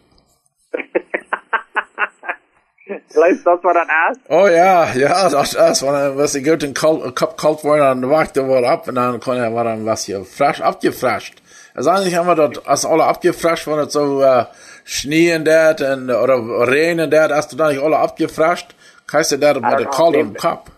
Du, 3.15 3.21
das 3.21 3.65
war 3.65 3.75
das 3.75 3.87
ist? 4.13 4.21
Oh 4.29 4.47
ja, 4.47 4.93
ja, 4.93 5.29
das 5.31 5.55
ist, 5.55 5.83
wenn 5.83 5.95
er 5.95 6.17
was 6.17 6.35
in 6.35 6.75
kalt, 6.75 7.17
Kopf 7.17 7.37
kalt 7.37 7.65
wurde, 7.65 7.81
dann 7.81 8.09
wagt 8.11 8.37
er 8.37 8.47
wohl 8.47 8.65
ab 8.65 8.87
und 8.87 8.97
dann 8.97 9.19
kann 9.19 9.39
er, 9.39 9.51
dann 9.65 9.87
was 9.87 10.05
hier 10.05 10.25
frisch 10.25 10.61
abgefrascht. 10.61 11.41
Also 11.75 11.91
eigentlich 11.91 12.17
haben 12.17 12.27
wir 12.27 12.35
dort, 12.35 12.67
als 12.67 12.85
alle 12.85 13.05
abgefrascht, 13.05 13.67
wenn 13.67 13.79
es 13.79 13.93
so, 13.93 14.21
äh, 14.23 14.45
Schnee 14.85 15.33
in 15.33 15.45
dat 15.45 15.81
und, 15.81 16.11
oder 16.11 16.37
Regen 16.69 16.99
in 16.99 17.11
dat, 17.11 17.31
hast 17.31 17.53
du 17.53 17.57
da 17.57 17.69
nicht 17.69 17.83
alle 17.83 17.99
abgefrascht, 17.99 18.75
kannst 19.07 19.33
du 19.33 19.39
da 19.39 19.55
mit 19.55 19.79
der 19.79 19.87
kalt 19.87 20.15
im 20.17 20.35
Kopf. 20.35 20.71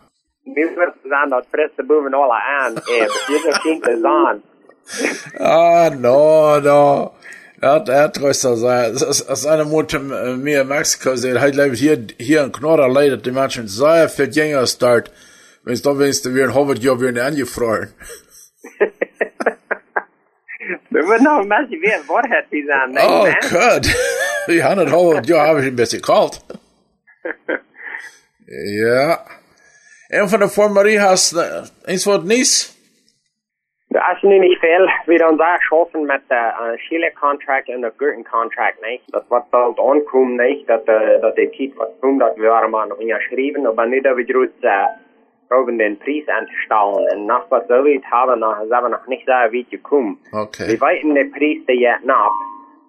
Wie 0.44 0.54
wird 0.54 0.94
es 1.02 1.10
sein, 1.10 1.30
das 1.30 1.44
frisst 1.50 1.78
die 1.78 1.82
boven 1.82 2.14
alle 2.14 2.32
an, 2.32 2.76
ey, 2.76 3.08
jeder 3.28 3.60
schenkt 3.60 3.88
es 3.88 4.04
an. 4.04 4.42
Ah, 5.38 5.90
no, 5.90 6.58
no. 6.60 7.12
Ja, 7.62 7.78
der 7.78 7.94
Erdröster 7.94 8.56
sei, 8.56 8.86
als 8.86 9.46
einer 9.46 9.66
Mutter 9.66 9.98
mir 9.98 10.62
in 10.62 10.68
Mexiko 10.68 11.14
sagt, 11.14 11.40
halt 11.40 11.54
lebt 11.54 11.76
hier, 11.76 12.06
hier 12.18 12.44
in 12.44 12.52
Knorrer 12.52 12.88
leidet 12.88 13.26
die 13.26 13.32
Menschen 13.32 13.68
sehr 13.68 14.08
viel 14.08 14.30
jünger 14.30 14.66
start, 14.66 15.10
wenn 15.64 15.74
es 15.74 15.82
da 15.82 15.98
wenigstens 15.98 16.32
du 16.32 16.34
wieder 16.34 16.46
ein 16.46 16.54
halbes 16.54 16.82
Jahr 16.82 16.98
wieder 17.00 17.26
angefroren. 17.26 17.92
We 20.90 21.02
moeten 21.06 21.22
nog 21.22 21.42
een 21.42 21.48
beetje 21.48 21.78
weer 21.78 22.00
Wahrheit 22.06 22.46
zijn. 22.50 22.98
Oh, 22.98 23.30
Gott. 23.48 23.86
Ich 24.46 24.62
habe 24.62 24.84
nicht 24.84 24.92
halbes 24.92 25.28
Jahr, 25.28 25.46
habe 25.46 25.60
ich 25.60 25.66
ein 25.66 25.76
bisschen 25.76 26.00
kalt. 26.00 26.40
ja. 28.46 29.20
En 30.08 30.28
van 30.28 30.40
de 30.40 30.48
formarie 30.48 31.00
hast 31.00 31.32
du 31.32 31.68
eens 31.84 32.04
wat 32.04 32.24
nieuws? 32.24 32.72
Nu 34.20 34.38
niet 34.38 34.58
veel. 34.58 34.88
We 35.06 35.16
doen 35.16 35.36
daar 35.36 35.60
schaffen 35.60 36.06
met 36.06 36.20
de 36.28 36.34
uh, 36.34 36.72
Chile 36.76 37.12
contract 37.20 37.68
en 37.68 37.80
de 37.80 37.92
Gurten 37.96 38.28
contract, 38.30 38.76
niet? 38.80 39.00
Dat 39.06 39.24
wat 39.28 39.50
bald 39.50 39.78
aankomt, 39.78 40.40
niet? 40.40 40.66
Dat, 40.66 40.88
uh, 40.88 41.20
dat 41.20 41.34
de 41.34 41.50
tijd 41.50 41.74
wat 41.74 41.90
komt, 42.00 42.20
dat 42.20 42.36
we 42.36 42.46
waren 42.46 42.70
maar 42.70 42.86
nog 42.86 42.98
geschreven, 42.98 43.74
maar 43.74 43.88
nu 43.88 44.00
dat 44.00 44.14
we 44.14 44.24
groot 44.24 44.50
uh, 44.60 44.86
proben 45.48 45.76
den 45.76 45.96
Preis 45.96 46.26
anzustellen. 46.26 47.18
Und 47.18 47.26
nach 47.26 47.48
was 47.48 47.66
so 47.66 47.84
weit 47.84 48.04
haben, 48.10 48.38
noch, 48.38 48.62
ist 48.62 48.72
aber 48.72 48.88
noch 48.88 49.06
nicht 49.06 49.26
so 49.26 49.32
weit 49.32 49.70
gekommen. 49.70 50.18
Okay. 50.32 50.66
Wir 50.68 50.80
weiten 50.80 51.14
den 51.14 51.30
Preis 51.30 51.64
der 51.66 51.74
jetzt 51.74 52.08
ab, 52.08 52.32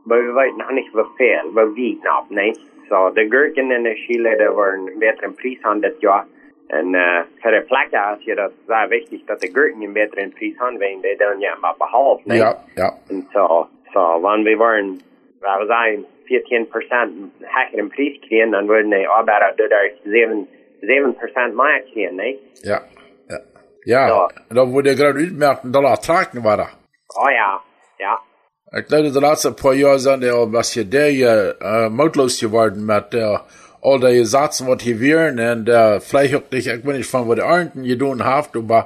aber 0.05 0.23
wir 0.23 0.35
weiten 0.35 0.57
noch 0.57 0.71
nicht 0.71 0.93
wie 0.93 1.05
viel, 1.17 1.41
wie 1.75 1.97
weit 1.97 2.09
ab, 2.11 2.25
nicht? 2.29 2.59
So, 2.89 3.09
die 3.09 3.29
Gurken 3.29 3.71
in 3.71 3.83
der 3.83 3.95
Chile, 3.95 4.37
die 4.37 4.55
waren 4.55 4.87
einen 4.87 4.99
besseren 4.99 5.35
Preis 5.35 5.57
haben 5.63 5.81
das 5.81 5.99
Jahr. 6.01 6.25
Und 6.71 6.95
äh, 6.95 7.23
für 7.41 7.51
die 7.51 7.65
Placke 7.67 7.99
ist 8.17 8.25
ja 8.25 8.35
das 8.35 8.51
sehr 8.65 8.89
wichtig, 8.89 9.25
dass 9.27 9.39
die 9.39 9.51
Gurken 9.51 9.83
einen 9.83 9.93
besseren 9.93 10.31
Preis 10.31 10.55
haben, 10.59 10.79
weil 10.79 10.95
die 11.03 11.17
dann 11.19 11.39
ja 11.41 11.55
mal 11.57 11.73
behalten, 11.73 12.29
nicht? 12.29 12.39
Ja, 12.39 12.55
ja. 12.77 12.93
Und 13.09 13.25
so, 13.33 13.67
so, 13.93 13.99
wenn 14.23 14.45
wir 14.45 14.57
waren, 14.57 15.01
wir 15.41 15.67
sagen, 15.67 16.05
14 16.27 16.69
Prozent 16.69 17.11
höheren 17.41 17.89
Preis 17.89 18.15
kriegen, 18.27 18.51
dann 18.53 18.67
würden 18.69 18.91
die 18.91 19.05
Arbeiter 19.07 19.53
dadurch 19.57 19.93
7, 20.05 20.47
7 20.81 21.15
Prozent 21.15 21.55
mehr 21.55 21.81
kriegen, 21.91 22.15
nicht? 22.15 22.39
Ja. 22.63 22.79
Ja. 23.29 23.39
Ja, 23.83 24.07
Ja. 24.07 24.27
da 24.49 24.71
wo 24.71 24.81
der 24.81 24.95
gerade 24.95 25.19
utmerkt, 25.19 25.63
en 25.65 25.71
dollar 25.73 25.99
traken 25.99 26.43
war 26.43 26.57
da. 26.57 26.67
Oh 27.17 27.29
ja, 27.29 27.59
ja. 27.99 28.19
Ik 28.79 28.85
glaube, 28.87 29.11
de 29.11 29.19
laatste 29.19 29.53
paar 29.53 29.73
jaar 29.75 29.99
zijn 29.99 30.23
er 30.23 30.31
al 30.31 30.51
was 30.51 30.73
je 30.73 30.87
der 30.87 31.11
uh, 31.61 31.89
moedloos 31.89 32.39
geworden 32.39 32.85
met 32.85 33.13
uh, 33.13 33.39
al 33.81 33.99
die 33.99 34.25
zaken 34.25 34.65
wat 34.65 34.81
hier 34.81 34.97
weer 34.97 35.37
en 35.37 35.65
uh, 35.67 35.99
vielleicht 35.99 36.35
ook 36.35 36.49
nicht, 36.49 36.67
ik 36.67 36.83
weet 36.83 36.95
niet 36.95 37.07
van 37.09 37.25
wat 37.25 37.35
de 37.35 37.43
Arnten 37.43 37.83
je 37.83 37.95
doen 37.95 38.21
heeft, 38.21 38.53
maar 38.67 38.85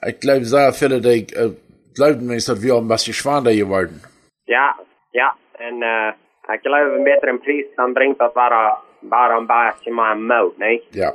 ik 0.00 0.16
glaube, 0.20 0.44
sehr 0.44 0.72
viele, 0.72 1.00
die 1.00 1.26
uh, 1.36 1.50
glauben 1.92 2.26
mir, 2.26 2.44
dat 2.46 2.58
wir 2.58 2.74
ein 2.74 2.86
bisschen 2.86 3.14
schwander 3.14 3.52
geworden. 3.52 4.00
Ja, 4.44 4.76
ja. 5.10 5.36
En 5.58 5.74
uh, 5.82 6.54
ik 6.54 6.60
geloof 6.62 6.96
een 6.96 7.02
betere 7.02 7.38
prijs, 7.38 7.64
dan 7.76 7.92
brengt 7.92 8.18
dat 8.18 8.32
waar, 8.32 8.78
waar 9.00 9.36
een 9.36 9.46
beetje 9.46 9.90
maar 9.90 10.12
een 10.12 10.26
mout, 10.26 10.58
niet? 10.58 10.82
Ja. 10.90 11.14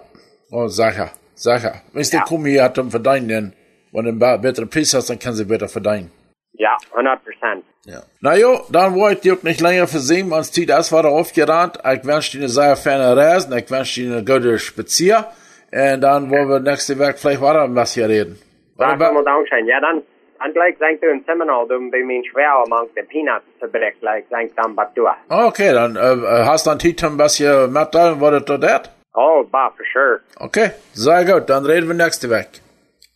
Oh, 0.50 0.68
sicher, 0.68 1.12
sicher. 1.34 1.82
Wenn 1.92 2.04
Ja. 2.04 2.10
der 2.10 2.22
Kummi 2.28 2.58
hat 2.58 2.78
um 2.78 2.90
verdienen, 2.90 3.54
wenn 3.92 4.04
du 4.04 4.26
einen 4.26 4.42
besseren 4.42 4.70
Preis 4.70 4.94
hast, 4.94 5.10
dann 5.10 5.20
kann 5.20 5.34
sie 5.34 5.46
besser 5.46 5.70
verdienen. 5.70 6.12
Ja, 6.58 6.78
100 6.94 7.24
Prozent. 7.24 7.64
Ja. 7.86 8.02
Na 8.22 8.36
jo, 8.36 8.62
dann 8.72 8.96
wollte 8.96 9.28
ich 9.30 9.34
auch 9.38 9.44
nicht 9.44 9.62
länger 9.62 9.88
versehen, 9.88 10.32
uns 10.32 10.52
Zeit 10.52 10.70
das 10.70 10.92
war 10.92 11.06
aufgerannt. 11.06 11.78
Ich 11.94 12.04
wünsche 12.06 12.32
dir 12.38 12.44
eine 12.44 12.50
sehr 12.50 12.76
ferne 12.76 13.16
Reise, 13.16 13.58
ich 13.58 13.70
wünsche 13.70 14.02
dir 14.02 14.12
eine 14.14 14.24
gute 14.26 14.58
Spazier. 14.60 15.26
Und 15.72 16.02
dann 16.02 16.30
wollen 16.30 16.48
wir 16.50 16.60
nächste 16.60 16.98
Woche 16.98 17.14
vielleicht 17.18 17.42
weiter 17.42 17.64
ein 17.64 17.74
bisschen 17.74 18.08
reden. 18.10 18.40
Daar 18.78 18.94
Aber- 18.94 19.06
kan 19.08 19.16
we 19.16 19.24
dankzij. 19.24 19.64
Ja, 19.66 19.80
dan, 19.80 20.02
dan 20.40 20.52
gelijk 20.52 20.76
zijn 20.80 20.98
u 21.02 21.10
een 21.10 21.24
seminar 21.26 21.68
doen 21.68 21.90
bij 21.90 22.04
mijn 22.04 22.24
schwer 22.24 22.48
among 22.66 22.88
de 22.94 23.04
peanuts 23.04 23.46
te 23.60 23.68
bereiken, 23.72 23.98
gelijk 24.00 24.26
zijn 24.30 24.50
dan 24.56 24.74
wat 24.74 24.90
doen. 24.94 25.16
Okay, 25.48 25.72
dann 25.74 25.96
äh, 25.96 26.46
hast 26.46 26.66
du 26.66 26.70
dann 26.70 26.80
Zeit 26.80 27.04
ein 27.04 27.18
bisschen 27.18 27.72
mitteilen, 27.72 28.20
was 28.20 28.44
du 28.46 28.58
dort 28.58 28.90
Oh, 29.18 29.44
bah, 29.50 29.72
for 29.78 29.86
sure. 29.86 30.20
Okay, 30.40 30.72
sehr 30.94 31.24
gut, 31.26 31.48
dann 31.48 31.66
reden 31.66 31.88
wir 31.88 31.96
nächste 31.96 32.28
Woche. 32.30 32.60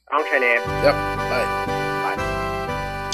Dankzij, 0.05 0.39
nee. 0.39 0.59
Ja, 0.83 0.93
bye. 1.29 1.78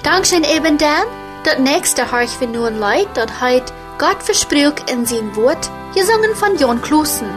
Dankzij 0.05 0.41
eben 0.41 0.77
dan, 0.77 1.05
dat 1.43 1.57
nächste 1.57 2.11
harch 2.11 2.39
wir 2.39 2.47
nun 2.47 2.77
leid, 2.77 3.07
dat 3.13 3.39
heit 3.39 3.73
Gott 3.97 4.23
versprüch 4.23 4.73
in 4.93 5.05
sein 5.05 5.35
Wort, 5.35 5.71
gesungen 5.95 6.35
von 6.35 6.57
Jon 6.59 6.79
Klusen. 6.81 7.27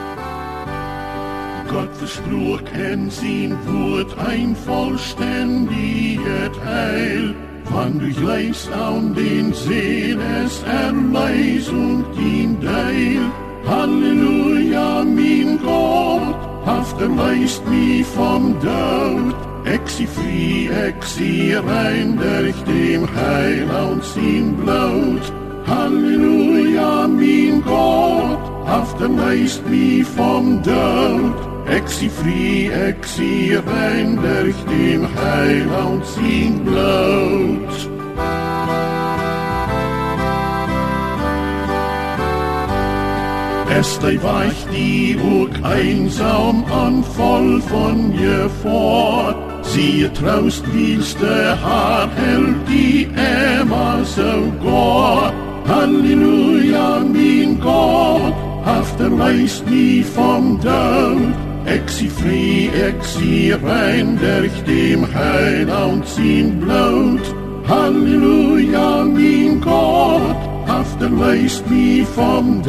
Gott 1.69 1.89
versprach 1.97 2.73
in 2.93 3.11
sein 3.11 3.57
Wort 3.65 4.15
ein 4.19 4.55
vollständiges 4.67 6.51
Heil. 6.65 7.35
Wann 7.71 7.99
du 8.01 8.11
gleich 8.13 8.69
an 8.75 9.15
den 9.15 9.55
See 9.55 10.17
es 10.45 10.63
Erweisung 10.63 12.05
din 12.15 12.61
Deil. 12.61 13.21
Halleluja, 13.67 15.05
mein 15.05 15.59
Gott, 15.65 16.37
haft 16.67 17.01
erweist 17.01 17.67
mich 17.67 18.07
vom 18.07 18.61
Tod. 18.61 19.35
Exi 19.75 20.07
frei, 20.07 20.71
exi 20.89 21.55
rein 21.55 22.17
durch 22.17 22.57
dem 22.65 23.07
Heil 23.15 23.69
und 23.69 24.03
sein 24.03 24.57
Blut. 24.57 25.25
Halleluja, 25.67 27.07
mein 27.07 27.63
Gott, 27.63 28.45
haft 28.67 28.99
erweist 28.99 29.69
mich 29.69 30.07
vom 30.07 30.63
Tod. 30.63 31.37
Exi 31.67 32.09
frei, 32.09 32.71
exi 32.89 33.57
rein 33.57 34.19
durch 34.23 34.57
dem 34.75 35.07
Heil 35.21 35.67
und 35.85 36.03
sein 36.07 36.65
Blut. 36.65 37.99
Es 43.79 43.95
sei 44.01 44.19
weich 44.23 44.67
die 44.73 45.15
Burg 45.15 45.51
einsam 45.63 46.65
an 46.73 47.05
voll 47.05 47.61
von 47.61 48.13
ihr 48.19 48.49
fort. 49.69 49.75
Sie 49.75 50.09
traust 50.15 50.65
wilste 50.73 51.61
Haar 51.63 52.09
hält 52.17 52.69
die 52.69 53.09
Emma 53.15 54.03
so 54.05 54.53
Gott. 54.63 55.33
Halleluja, 55.67 57.01
mein 57.13 57.61
Gott, 57.61 58.35
haft 58.65 59.01
erweist 59.01 59.69
mich 59.69 60.07
vom 60.07 60.61
Tod. 60.61 61.35
Exi 61.67 62.09
frei, 62.09 62.71
exi 62.89 63.53
rein 63.53 64.19
durch 64.19 64.65
dem 64.67 65.07
Heil 65.15 65.69
und 65.69 66.07
sein 66.07 66.59
Blut. 66.61 67.35
Halleluja, 67.69 69.05
mein 69.05 69.61
Gott, 69.61 70.37
haft 70.67 71.03
erweist 71.03 71.69
mich 71.69 72.07
vom 72.07 72.63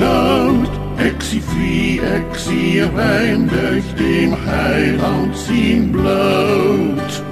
Tod. 0.99 1.05
Exi 1.05 1.39
frei, 1.39 1.99
exi 2.17 2.81
rein 2.95 3.49
durch 3.49 3.85
dem 3.97 4.35
Heil 4.45 4.99
und 4.99 5.35
sein 5.35 5.91
Blut. 5.91 7.23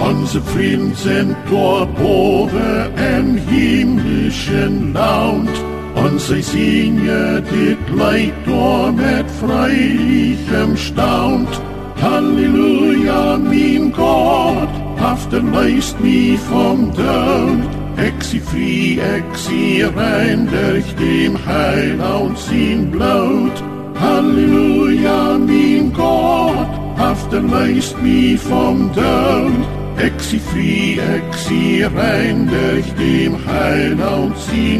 Unsere 0.00 0.44
Frieden 0.44 0.94
sind 0.94 1.36
dort 1.50 1.88
oben 2.00 2.92
im 3.16 3.36
himmlischen 3.36 4.92
Land. 4.92 5.50
Und 5.94 6.20
sie 6.20 6.40
ja 7.04 7.40
dit 7.40 7.78
Leid 7.94 8.32
dort 8.46 8.96
mit 8.96 9.28
freilichem 9.40 10.76
Staunt. 10.76 11.60
Halleluja, 12.00 13.36
mein 13.38 13.92
Gott, 13.92 14.68
haft 15.00 15.32
erweist 15.32 15.98
mich 16.00 16.38
vom 16.38 16.94
Tod. 16.94 17.77
Exi 17.98 18.40
frei, 18.40 18.98
exi 19.16 19.82
rein 19.82 20.48
durch 20.50 20.94
dem 20.94 21.34
Heil 21.46 22.00
und 22.00 22.38
sein 22.38 22.90
Blut. 22.90 23.56
Halleluja, 24.00 25.38
mein 25.38 25.92
Gott, 25.92 26.72
haft 26.96 27.32
erweist 27.32 28.00
mich 28.00 28.40
vom 28.40 28.92
Tod. 28.94 29.60
Exi 29.98 30.38
frei, 30.38 31.00
exi 31.16 31.82
rein 31.82 32.48
durch 32.48 32.88
dem 32.94 33.34
Heil 33.46 33.92
und 33.92 34.38
sein. 34.46 34.78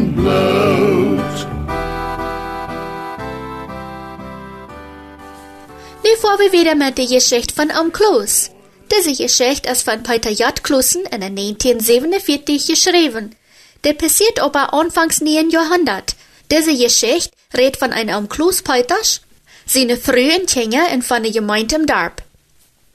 Nu 6.03 6.15
får 6.21 6.37
vi 6.37 6.49
vidare 6.57 6.75
med 6.75 6.97
die 6.97 7.07
Geschichte 7.07 7.53
von 7.53 7.71
Om 7.71 7.91
Kloos. 7.91 8.51
Diese 8.91 9.13
Geschichte 9.13 9.69
ist 9.69 9.83
von 9.83 10.01
Peter 10.01 10.31
J. 10.31 10.63
Klusen 10.63 11.03
in 11.05 11.21
1947 11.21 12.67
geschrieben. 12.67 13.35
Der 13.83 13.93
passiert 13.93 14.39
aber 14.39 14.73
anfangs 14.73 15.21
9. 15.21 15.51
Jahrhundert. 15.51 16.15
Diese 16.51 16.75
Geschichte 16.75 17.31
redet 17.55 17.77
von 17.77 17.93
einem 17.93 18.15
Om 18.15 18.29
Kloos 18.29 18.63
Peters, 18.63 19.21
seine 19.65 19.97
frühen 19.97 20.47
Kinder 20.47 20.91
und 20.91 21.03
von 21.03 21.21
der 21.21 21.31
Gemeinde 21.31 21.75
im 21.75 21.85
Dorf. 21.85 22.13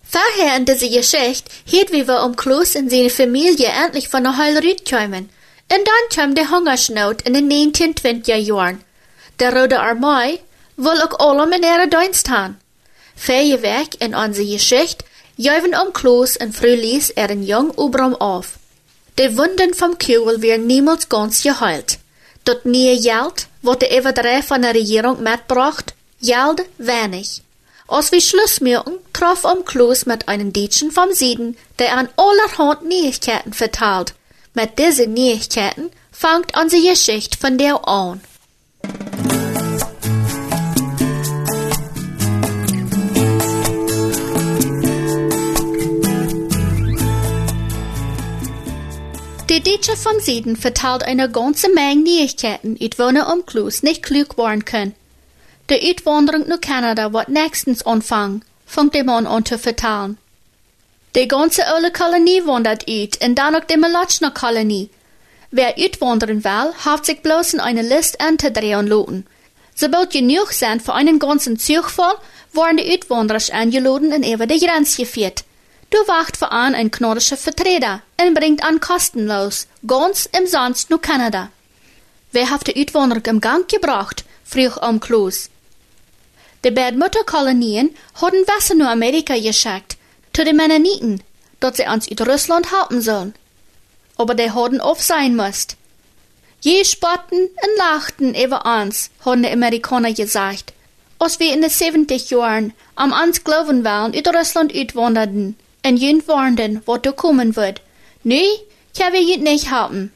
Vorher 0.02 0.56
in 0.56 0.64
dieser 0.64 0.88
Geschichte 0.88 1.50
hielt 1.64 1.92
wie 1.92 2.06
wir 2.06 2.22
Om 2.22 2.34
Kloos 2.34 2.74
und 2.74 2.90
seine 2.90 3.10
Familie 3.10 3.68
endlich 3.68 4.08
von 4.08 4.24
der 4.24 4.36
Heil 4.36 4.60
kommen. 4.88 5.30
Und 5.72 5.88
dann 5.88 6.08
kam 6.14 6.34
der 6.34 6.50
Hungersnot 6.50 7.22
in 7.22 7.34
den 7.34 7.48
1920er 7.48 8.36
Jahren. 8.36 8.84
Der 9.38 9.54
Rote 9.54 9.80
Armee 9.80 10.40
will 10.76 11.00
auch 11.02 11.18
allem 11.20 11.52
in 11.52 11.62
ihre 11.62 11.88
Dienst 11.88 12.28
haben. 12.28 12.58
Verder 13.16 13.62
weg 13.62 14.00
in 14.00 14.14
onze 14.14 14.44
Geschichte 14.44 15.04
Juiven 15.36 15.74
om 15.74 15.90
Kloos 15.92 16.36
en 16.36 16.52
Frühlies 16.52 17.12
er 17.12 17.30
een 17.30 17.44
jong 17.44 17.72
Obram 17.76 18.14
auf. 18.14 18.58
De 19.14 19.34
Wunden 19.34 19.74
vom 19.74 19.96
Kühl 19.96 20.40
werden 20.40 20.66
niemals 20.66 21.08
ganz 21.08 21.42
geheilt. 21.42 21.98
Dort 22.44 22.64
nie 22.64 23.00
Geld, 23.00 23.46
wat 23.60 23.80
de 23.80 23.88
Everdrei 23.88 24.42
von 24.42 24.62
der 24.62 24.74
Regierung 24.74 25.22
mitbracht, 25.22 25.94
Geld 26.20 26.64
wenig. 26.76 27.42
Als 27.86 28.12
wir 28.12 28.20
Schluss 28.20 28.60
traf 29.12 29.44
am 29.44 29.64
Kloos 29.64 30.06
mit 30.06 30.28
einem 30.28 30.52
Deutschen 30.52 30.92
vom 30.92 31.12
Süden, 31.12 31.56
der 31.78 31.96
an 31.96 32.08
allerhand 32.16 32.88
Neuigkeiten 32.88 33.52
verteilt. 33.52 34.14
Mit 34.54 34.78
diesen 34.78 35.14
Neuigkeiten 35.14 35.90
fängt 36.12 36.56
unsere 36.56 36.90
Geschichte 36.90 37.36
von 37.36 37.58
der 37.58 37.86
an. 37.88 38.20
Die 49.54 49.62
Deutsche 49.62 49.96
vom 49.96 50.18
Süden 50.18 50.56
verteilt 50.56 51.04
eine 51.04 51.30
ganze 51.30 51.68
Menge 51.72 52.02
Neuigkeiten, 52.02 52.74
die 52.74 52.90
Wohner 52.98 53.32
um 53.32 53.46
Kloos 53.46 53.84
nicht 53.84 54.02
klug 54.02 54.36
waren 54.36 54.64
können. 54.64 54.96
De 55.68 55.80
Uitwanderung 55.80 56.48
naar 56.48 56.58
Canada 56.58 57.12
wordt 57.12 57.28
nächstens 57.28 57.86
anfangen, 57.86 58.42
fängt 58.66 58.94
de 58.94 59.04
man 59.04 59.26
an 59.26 59.44
zu 59.44 59.56
vertalen. 59.56 60.18
De 61.12 61.26
ganze 61.28 61.64
oude 61.66 61.92
Kolonie 61.92 62.42
wandert 62.42 62.88
uit 62.88 63.18
en 63.18 63.34
dan 63.34 63.54
ook 63.54 63.68
de 63.68 63.76
Melatschner 63.76 64.32
Kolonie. 64.32 64.90
Wer 65.50 65.76
uitwandern 65.76 66.42
will, 66.42 66.72
hat 66.84 67.06
sich 67.06 67.20
bloß 67.20 67.54
in 67.54 67.60
eine 67.60 67.82
List 67.82 68.20
anzudrehen 68.20 68.88
lassen. 68.88 69.24
Sobald 69.76 70.10
genug 70.10 70.50
sind 70.50 70.82
für 70.82 70.94
einen 70.94 71.20
ganzen 71.20 71.60
Zug 71.60 71.90
voll, 71.90 72.18
werden 72.50 72.78
die 72.78 72.90
Uitwanderers 72.90 73.50
eingeladen 73.50 74.12
und 74.12 74.26
über 74.26 74.48
die 74.48 74.58
Grenze 74.58 75.02
geführt. 75.02 75.44
Du 75.94 76.00
wacht 76.08 76.36
für 76.36 76.50
an 76.50 76.74
ein 76.74 76.90
knordischer 76.90 77.36
Vertreter 77.36 78.02
und 78.20 78.34
bringt 78.34 78.64
an 78.64 78.80
kostenlos, 78.80 79.68
ganz 79.86 80.28
im 80.36 80.44
Sonst 80.48 80.90
nach 80.90 81.00
Kanada. 81.00 81.50
Wer 82.32 82.50
hat 82.50 82.66
die 82.66 82.76
Uitwanderung 82.76 83.24
im 83.26 83.40
Gang 83.40 83.68
gebracht? 83.68 84.24
frug 84.44 84.76
am 84.82 84.98
Kloos. 84.98 85.50
De 86.64 86.72
beide 86.72 86.98
Mutterkolonien 86.98 87.94
hadden 88.20 88.44
Wasser 88.48 88.74
naar 88.74 88.90
Amerika 88.90 89.38
geschickt, 89.38 89.96
zu 90.32 90.44
den 90.44 90.56
Mennoniten, 90.56 91.22
dat 91.60 91.76
sie 91.76 91.86
uns 91.86 92.08
in 92.08 92.18
Russland 92.18 92.72
halten 92.72 93.00
sollen. 93.00 93.32
Aber 94.16 94.34
die 94.34 94.50
hadden 94.50 94.80
auf 94.80 95.00
sein 95.00 95.36
müsst. 95.36 95.76
Je 96.60 96.84
spotten 96.84 97.38
und 97.38 97.78
lachten 97.78 98.34
über 98.34 98.66
uns, 98.80 99.10
haben 99.24 99.44
die 99.44 99.52
Amerikaner 99.52 100.12
gesagt, 100.12 100.72
als 101.20 101.38
wir 101.38 101.54
in 101.54 101.60
den 101.60 101.70
70 101.70 102.30
Jahren 102.30 102.72
am 102.96 103.12
uns 103.12 103.44
glauben 103.44 103.84
wollen, 103.84 104.12
in 104.12 104.26
Russland 104.26 104.74
uitwanderten 104.74 105.56
und 105.84 105.96
jünd 105.96 106.26
warnten, 106.28 106.82
was 106.86 107.02
da 107.02 107.12
kommen 107.12 107.56
wird. 107.56 107.80
Nee, 108.22 108.48
können 108.96 109.12
wir 109.12 109.22
jünd 109.22 109.44
nicht 109.44 109.70
haben. 109.70 110.12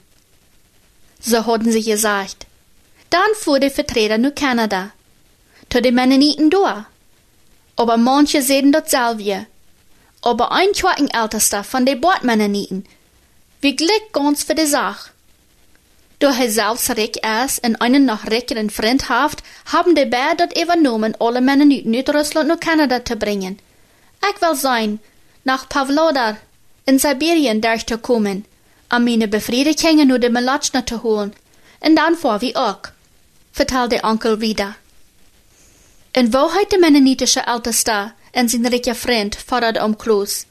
So 1.20 1.46
hatten 1.46 1.70
sie 1.70 1.82
gesagt. 1.82 2.46
Dann 3.10 3.34
fuhr 3.34 3.60
der 3.60 3.70
Vertreter 3.70 4.18
nach 4.18 4.34
Kanada 4.34 4.92
zu 5.70 5.82
den 5.82 5.94
Mennoniten 5.94 6.50
durch. 6.50 6.84
Aber 7.76 7.96
manche 7.96 8.42
sehen 8.42 8.72
dort 8.72 8.90
selber. 8.90 9.46
Aber 10.22 10.52
ein 10.52 10.68
Ältester 11.12 11.64
von 11.64 11.86
den 11.86 12.00
wie 13.60 13.76
glück 13.76 14.12
ganz 14.12 14.42
für 14.42 14.54
die 14.54 14.66
Sache. 14.66 15.10
Durch 16.20 16.50
selbst 16.50 16.90
reich 16.90 17.20
ist 17.44 17.64
und 17.64 17.80
einen 17.80 18.04
noch 18.04 18.26
reicheren 18.26 18.70
Freund 18.70 19.08
haft, 19.08 19.42
haben 19.66 19.94
die 19.94 20.04
Bär 20.04 20.34
dort 20.36 20.60
übernommen, 20.60 21.16
alle 21.20 21.40
Mennoniten 21.40 21.94
in 21.94 22.06
Russland 22.08 22.48
nach 22.48 22.58
Kanada 22.58 23.04
zu 23.04 23.14
bringen. 23.14 23.58
Ich 24.28 24.42
will 24.42 24.56
sein, 24.56 24.98
nach 25.44 25.68
Pavlodar 25.68 26.36
in 26.86 26.98
Sibirien 26.98 27.60
durchzukommen, 27.60 28.44
um 28.94 29.04
meine 29.04 29.28
Befriedigungen 29.28 30.08
nur 30.08 30.18
die 30.18 30.30
Melatschner 30.30 30.86
zu 30.86 31.02
holen, 31.02 31.32
und 31.80 31.96
dann 31.96 32.16
vor 32.16 32.40
wie 32.40 32.56
auch, 32.56 32.80
vertelt 33.52 33.92
der 33.92 34.04
Onkel 34.04 34.40
wieder. 34.40 34.74
In 36.12 36.32
Wahrheit 36.32 36.72
der 36.72 36.80
mennonitische 36.80 37.46
Älteste 37.46 38.12
und 38.34 38.50
sein 38.50 38.66
reicher 38.66 38.94
Freund 38.94 39.36
fordert 39.36 39.80
um 39.80 39.96
Kloos. 39.98 40.46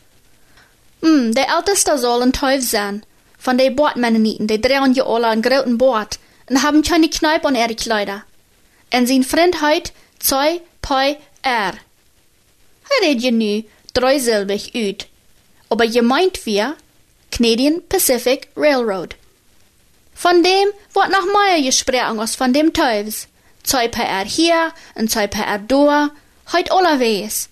Hm, 1.01 1.33
der 1.33 1.47
Älteste 1.55 1.97
soll 1.97 2.21
ein 2.21 2.33
Teufel 2.33 2.61
sein. 2.61 3.03
Von 3.37 3.57
den 3.57 3.75
Bordmennoniten, 3.75 4.47
die 4.47 4.59
drehen 4.59 4.93
ja 4.93 5.05
alle 5.05 5.27
einen 5.27 5.41
großen 5.41 5.77
Bord 5.77 6.19
und 6.49 6.63
haben 6.63 6.81
keine 6.81 7.09
Kneipe 7.09 7.47
an 7.47 7.55
ihre 7.55 7.75
Kleider. 7.75 8.23
Und 8.93 9.07
sein 9.07 9.23
Freund 9.23 9.61
heut 9.61 9.91
zwei 10.19 10.61
Pi 10.81 11.17
R. 11.41 11.73
Er 12.89 13.07
redet 13.07 13.33
nu 13.33 13.63
dreisilbig 13.99 14.73
ut. 14.75 15.07
Aber 15.69 15.83
je 15.83 16.01
meint 16.01 16.45
wir 16.45 16.75
Canadian 17.31 17.81
Pacific 17.89 18.47
Railroad. 18.55 19.15
Von 20.13 20.43
dem 20.43 20.69
wird 20.93 21.09
noch 21.09 21.25
mehr 21.25 21.61
gesprochen 21.61 22.19
als 22.19 22.35
von 22.35 22.53
dem 22.53 22.73
Teufels 22.73 23.27
zwei 23.67 23.87
per 23.87 24.23
hier 24.23 24.71
und 24.95 25.11
zwei 25.11 25.27
per 25.27 25.59
da, 25.59 26.09
heut 26.51 26.71
allerwees. 26.71 27.49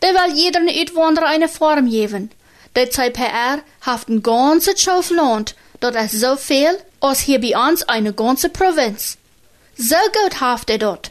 Da 0.00 0.08
will 0.08 0.34
jeder 0.34 0.60
Uitwanderer 0.60 1.26
eine 1.26 1.48
Form 1.48 1.88
geben. 1.88 2.30
Die 2.76 2.88
zwei 2.88 3.10
per 3.10 3.62
haft 3.82 4.08
ein 4.08 4.22
ganzes 4.22 4.80
Schauf 4.80 5.10
Land, 5.10 5.54
dort 5.80 5.94
ist 5.94 6.18
so 6.18 6.36
viel, 6.36 6.76
als 7.00 7.20
hier 7.20 7.40
bei 7.40 7.56
uns 7.56 7.82
eine 7.82 8.12
ganze 8.12 8.48
Provinz. 8.48 9.18
So 9.76 9.96
gut 10.22 10.40
haft 10.40 10.70
er 10.70 10.78
dort. 10.78 11.10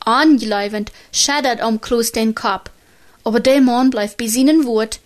Angeläufend 0.00 0.90
schädert 1.12 1.62
um 1.62 1.80
Kloß 1.80 2.12
den 2.12 2.34
Kopf, 2.34 2.70
aber 3.24 3.40
der 3.40 3.60
Mann 3.60 3.90
bleibt 3.90 4.16
bei 4.16 4.26
seinen 4.26 4.66
Wort. 4.66 5.00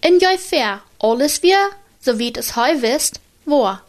In 0.00 0.18
joi 0.20 0.38
fair, 0.38 0.82
alles 0.98 1.42
wir, 1.42 1.58
so 2.00 2.18
wie 2.18 2.32
es 2.34 2.56
heu 2.56 2.82
wisst, 2.82 3.20
war. 3.44 3.82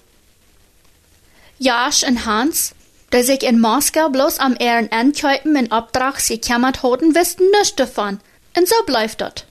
Jasch 1.60 2.04
und 2.04 2.26
Hans 2.26 2.74
die 3.12 3.24
sich 3.24 3.44
in 3.44 3.60
Moskau 3.60 4.10
bloß 4.10 4.40
am 4.40 4.56
Ehren 4.60 4.92
Ankäupen 4.92 5.56
in 5.56 5.72
Obdrach 5.72 6.20
gekämmert 6.26 6.84
hatten, 6.84 7.16
wussten 7.16 7.50
nichts 7.52 7.76
davon. 7.76 8.20
Und 8.56 8.68
so 8.68 8.76
bleibt 8.86 9.22
dort. 9.22 9.46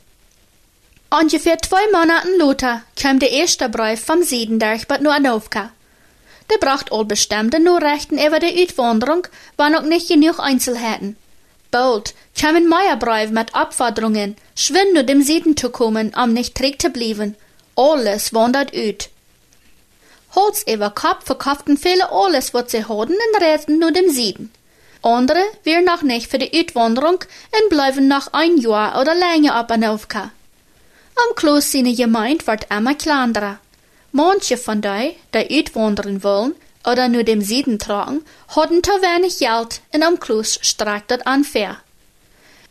Ungefähr 1.11 1.59
zwei 1.59 1.81
Monaten 1.91 2.39
Luther 2.39 2.83
kam 3.01 3.19
der 3.19 3.31
erste 3.31 3.69
Brief 3.69 4.05
vom 4.05 4.23
Süden 4.23 4.59
durch 4.59 4.87
Bad 4.87 5.01
Nuanovka. 5.01 5.71
Der 6.51 6.59
bracht 6.59 6.93
all 6.93 7.05
bestimmte 7.05 7.61
Nachrichten 7.61 8.19
über 8.19 8.39
die 8.39 8.63
Uitwanderung, 8.63 9.27
war 9.57 9.71
noch 9.71 9.83
nicht 9.83 10.09
genug 10.09 10.39
Einzelheiten. 10.39 11.17
Bald 11.71 12.15
kamen 12.39 12.69
mehr 12.69 12.97
Briefe 12.97 13.33
mit 13.33 13.55
Abforderungen, 13.55 14.37
schwind 14.55 14.95
nur 14.95 15.03
dem 15.03 15.23
Süden 15.23 15.57
zu 15.57 15.71
kommen, 15.71 16.15
um 16.15 16.33
nicht 16.33 16.55
träg 16.55 16.81
zu 16.81 16.91
bleiben. 16.91 17.37
Alles 17.77 18.33
wandert 18.33 18.75
ut. 18.75 19.11
Holz 20.35 20.65
über 20.67 20.91
Kopf 20.91 21.27
verkauften 21.27 21.77
viele 21.77 22.11
alles, 22.11 22.55
was 22.55 22.71
sie 22.71 22.85
hatten, 22.85 23.13
und 23.13 23.43
reisten 23.43 23.79
nur 23.79 23.93
dem 23.93 24.11
Süden. 24.11 24.53
Andere 25.03 25.43
wir 25.63 25.81
noch 25.83 26.03
nicht 26.03 26.31
für 26.31 26.39
die 26.39 26.53
Uitwanderung 26.53 27.19
und 27.21 27.71
bleiben 27.71 28.09
noch 28.09 28.33
ein 28.33 28.57
Jahr 28.59 29.01
oder 29.01 29.15
länger 29.15 29.55
ab 29.55 29.71
an 29.71 29.85
Aufka. 29.85 30.31
Am 31.17 31.35
Kloß 31.37 31.73
seine 31.73 31.95
Gemeinde 31.95 32.47
wird 32.47 32.67
immer 32.71 32.95
kleiner. 32.95 33.59
Manche 34.13 34.57
von 34.57 34.81
die, 34.81 35.17
die 35.35 35.59
uitwandern 35.59 36.23
wollen 36.23 36.55
oder 36.91 37.09
nur 37.09 37.23
dem 37.23 37.43
Süden 37.43 37.79
tragen, 37.79 38.25
hatten 38.49 38.83
zu 38.83 38.93
wenig 38.93 39.39
Geld 39.39 39.83
und 39.93 40.03
am 40.03 40.19
Kloß 40.19 40.61
streikt 40.63 41.11
dort 41.11 41.27
unfair. 41.27 41.77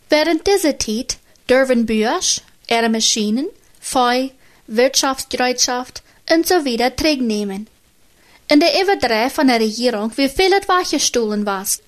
Während 0.10 0.47
dieser 0.47 0.80
Zeit 0.80 1.17
dürfen 1.49 1.86
Bücher, 1.86 2.19
ihre 2.69 2.89
Maschinen, 2.89 3.47
Feu, 3.80 4.30
Wirtschaftsgerätschaft 4.67 6.01
und 6.34 6.47
so 6.47 6.65
wieder 6.65 6.95
terugnemen. 6.95 7.67
In 8.49 8.60
der 8.60 8.82
Überdreh 8.82 9.30
von 9.30 9.47
der 9.47 9.60
Regierung 9.60 10.12
wie 10.15 10.30
viel 10.30 10.53
het 10.53 10.67
weggestohlen 10.67 11.45
was. 11.45 11.82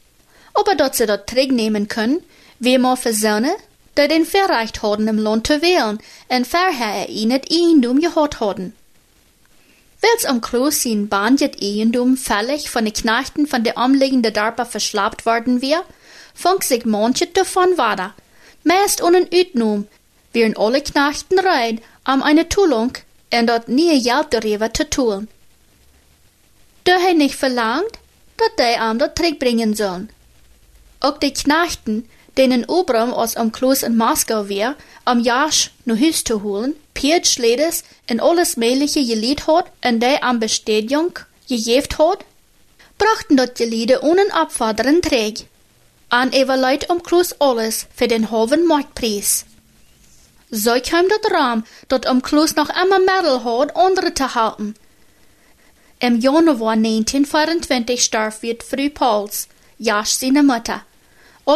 Aber 0.54 0.76
dort 0.76 0.96
sie 0.96 1.06
dort 1.06 1.28
terugnemen 1.28 1.88
können, 1.88 2.22
wie 2.60 2.78
man 2.78 2.98
verzonnen, 2.98 3.56
die 3.98 4.08
den 4.08 4.26
verreicht 4.26 4.82
hadden 4.84 5.08
im 5.08 5.18
Land 5.18 5.48
zu 5.48 5.62
wählen 5.62 6.00
und 6.28 6.48
vorher 6.48 7.10
ihnen 7.10 7.42
Eigendom 7.50 8.00
gehad 8.00 8.40
hadden. 8.40 8.74
Wils 10.02 10.26
am 10.26 10.40
Kloos 10.40 10.84
sein 10.84 11.10
Bandjet 11.10 11.62
Eigendom 11.62 12.16
völlig 12.16 12.70
von 12.70 12.86
den 12.86 12.94
Knechten 12.94 13.48
von 13.48 13.64
der 13.64 13.78
umliegenden 13.78 14.34
Dörper 14.34 14.66
verschlappt 14.66 15.26
worden 15.26 15.62
wir, 15.62 15.84
fang 16.34 16.62
sich 16.62 16.86
manche 16.86 17.28
davon 17.28 17.78
weiter. 17.78 18.14
Meist 18.64 19.02
ohne 19.02 19.28
Utnum, 19.34 19.88
wären 20.32 20.56
alle 20.58 20.82
Knechten 20.82 21.40
rein, 21.40 21.82
um 22.08 22.24
eine 22.24 22.48
Tulung 22.48 22.94
en 23.30 23.46
dat 23.46 23.68
nie 23.68 24.02
geld 24.02 24.28
darüber 24.32 24.74
zu 24.74 24.90
tun. 24.90 25.28
Da 26.84 26.98
hij 26.98 27.14
nicht 27.14 27.36
verlangt, 27.36 28.00
dat 28.38 28.58
die 28.58 28.80
am 28.80 28.98
dat 28.98 29.16
terugbringen 29.16 29.76
sollen. 29.76 30.10
Auch 31.02 31.20
die 31.20 31.34
Knechten, 31.34 32.10
denen 32.40 32.64
Obram 32.66 33.14
aus 33.14 33.36
am 33.36 33.52
Kloß 33.52 33.84
in 33.84 33.98
Moskau 33.98 34.48
wir, 34.48 34.76
am 35.04 35.20
Jasch 35.20 35.72
nu 35.86 35.96
Hüs 35.96 36.24
zu 36.24 36.42
holen, 36.42 36.74
Piet 36.94 37.28
Schledes 37.28 37.84
en 38.08 38.22
alles 38.22 38.56
Mögliche 38.56 39.06
gelied 39.06 39.46
hat 39.46 39.66
en 39.82 40.00
die 40.00 40.18
am 40.22 40.40
Bestätigung 40.40 41.20
gegeft 41.50 42.00
hat, 42.00 42.24
brachten 42.98 43.36
dort 43.36 43.56
Geliede 43.56 44.02
ohne 44.04 44.24
Abfordern 44.32 45.02
träg. 45.02 45.48
An 46.10 46.32
Leute 46.32 46.90
am 46.90 47.04
Kloß 47.04 47.42
alles 47.42 47.88
für 47.94 48.08
den 48.08 48.32
halben 48.32 48.66
Marktpreis. 48.66 49.46
So 50.50 50.72
kam 50.82 51.06
dat 51.10 51.32
Raum, 51.32 51.64
dat 51.90 52.08
am 52.08 52.22
Kloos 52.22 52.56
noch 52.56 52.70
immer 52.70 53.00
Mädel 53.00 53.44
hat, 53.44 53.76
andere 53.76 54.14
zu 54.14 54.34
halten. 54.34 54.76
Im 56.00 56.20
Januar 56.20 56.72
1924 56.72 58.04
starb 58.04 58.42
wird 58.42 58.64
Frau 58.64 58.90
Pauls, 58.94 59.50
Jasch 59.78 60.12
seine 60.12 60.42
Mutter. 60.42 60.82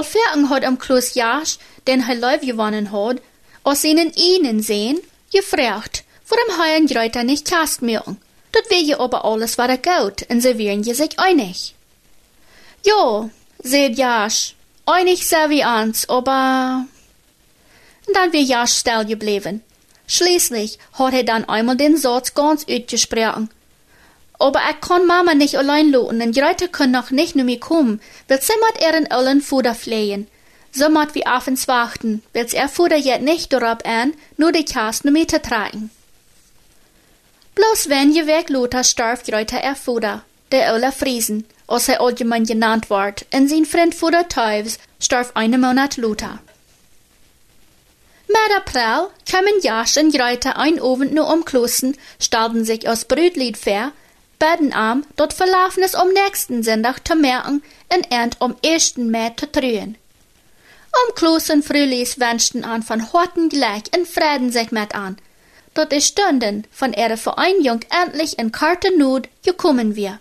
Fergen 0.02 0.50
hat 0.50 0.64
am 0.64 0.80
Kloos 0.80 1.14
Jasch, 1.14 1.58
den 1.86 2.08
hij 2.08 2.16
Leib 2.16 2.42
gewonnen 2.42 2.92
hat, 2.92 3.22
aus 3.64 3.84
ihnen 3.84 4.12
ihnen 4.16 4.62
sehen, 4.62 5.00
gefragt, 5.32 6.04
warum 6.28 6.58
heuen 6.58 6.88
Greuter 6.88 7.24
nicht 7.24 7.50
Kastmilch. 7.50 8.16
Dat 8.52 8.70
will 8.70 8.86
je 8.86 8.96
aber 8.96 9.26
alles 9.26 9.58
was 9.58 9.68
er 9.68 9.78
geht, 9.78 10.30
und 10.30 10.42
sie 10.42 10.58
wären 10.58 10.84
je 10.84 10.94
sich 10.94 11.20
einig. 11.20 11.76
Jo, 12.86 13.30
seht 13.64 13.98
Jasch, 13.98 14.56
einig 14.86 15.28
sei 15.28 15.50
wie 15.50 15.64
ans, 15.64 16.08
aber... 16.10 16.86
Dann 18.14 18.34
wir 18.34 18.42
Jasch 18.42 18.74
still 18.74 19.06
geblieben. 19.06 19.62
Schließlich 20.08 20.78
hat 20.94 21.14
er 21.14 21.24
dann 21.24 21.46
einmal 21.46 21.78
den 21.78 21.98
Satz 21.98 22.34
ganz 22.34 22.66
ausgesprochen. 22.70 23.50
Aber 24.44 24.60
er 24.60 24.74
kann 24.74 25.06
Mama 25.06 25.36
nicht 25.36 25.56
allein 25.58 25.90
lassen, 25.90 26.22
und 26.22 26.36
Greuter 26.36 26.68
können 26.68 26.92
noch 26.92 27.12
nicht 27.12 27.34
nur 27.34 27.46
mir 27.46 27.62
kommen, 27.62 28.02
weil 28.28 28.42
sie 28.42 28.52
mit 28.68 28.84
ihren 28.84 29.10
allen 29.10 29.40
Futter 29.40 29.74
flehen. 29.74 30.28
So 30.74 30.90
mat 30.90 31.16
wie 31.16 31.26
abends 31.26 31.70
warten, 31.70 32.22
weil 32.34 32.48
er 32.52 32.68
Futter 32.68 32.98
jet 32.98 33.22
nicht 33.22 33.54
darauf 33.54 33.78
an, 33.86 34.14
nur 34.36 34.52
die 34.52 34.66
Kast 34.66 35.06
nur 35.06 35.14
mit 35.14 35.30
tragen. 35.30 35.92
Bloß 37.56 37.88
wenn 37.88 38.12
je 38.12 38.28
weg 38.28 38.50
Lothar 38.50 38.84
starf 38.84 39.24
Greuter 39.24 39.60
er 39.60 39.78
Futter, 39.78 40.26
der 40.52 40.74
Ola 40.74 40.92
Friesen, 40.92 41.46
als 41.66 41.88
er 41.88 42.02
allgemein 42.02 42.44
genannt 42.44 42.90
ward, 42.90 43.26
en 43.32 43.48
sein 43.48 43.64
Freund 43.64 43.96
Futter 43.96 44.28
Teufs 44.28 44.78
starf 45.00 45.32
einen 45.36 45.62
Monat 45.62 45.96
Lothar. 45.96 46.40
Mit 48.28 48.58
April 48.58 49.08
kamen 49.26 49.62
Jasch 49.62 49.96
und 49.96 50.14
Greuter 50.14 50.58
ein 50.58 50.82
Abend 50.82 51.14
nur 51.14 51.32
umklossen, 51.32 51.96
stellten 52.20 52.66
sich 52.66 52.90
aus 52.90 53.06
Brütlied 53.06 53.56
fair, 53.56 53.94
beten 54.44 54.74
am, 54.74 55.06
dort 55.16 55.32
verlaufen 55.32 55.84
es 55.84 55.96
um 55.96 56.10
nächsten 56.10 56.64
Sonntag 56.64 57.08
zu 57.08 57.16
merken, 57.16 57.64
en 57.88 58.04
End 58.12 58.36
um 58.42 58.56
ersten 58.62 59.10
Mai 59.10 59.32
zu 59.38 59.50
trühen. 59.50 59.96
Um 60.92 61.16
Klosen 61.16 61.64
Frühlis 61.64 62.20
wünschten 62.20 62.66
an 62.66 62.84
von 62.84 63.14
Horten 63.14 63.48
gleich 63.48 63.84
in 63.96 64.06
Frieden 64.06 64.52
sich 64.52 64.72
mit 64.72 64.94
an, 64.94 65.18
dort 65.74 65.94
die 65.94 66.02
Stunden 66.02 66.68
von 66.72 66.92
ihrer 66.92 67.16
Vereinigung 67.18 67.80
endlich 68.04 68.38
in 68.38 68.52
Kartenut 68.52 69.30
gekommen 69.46 69.96
wir. 69.96 70.20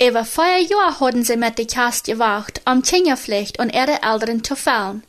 Über 0.00 0.24
vier 0.24 0.62
Jahre 0.62 1.00
hatten 1.00 1.24
sie 1.24 1.36
mit 1.36 1.58
der 1.58 1.66
Kast 1.66 2.06
gewacht, 2.06 2.62
um 2.64 2.82
Kinderpflicht 2.82 3.58
und 3.58 3.74
ihre 3.74 4.02
Eltern 4.02 4.42
zu 4.42 4.56
fallen. 4.56 5.02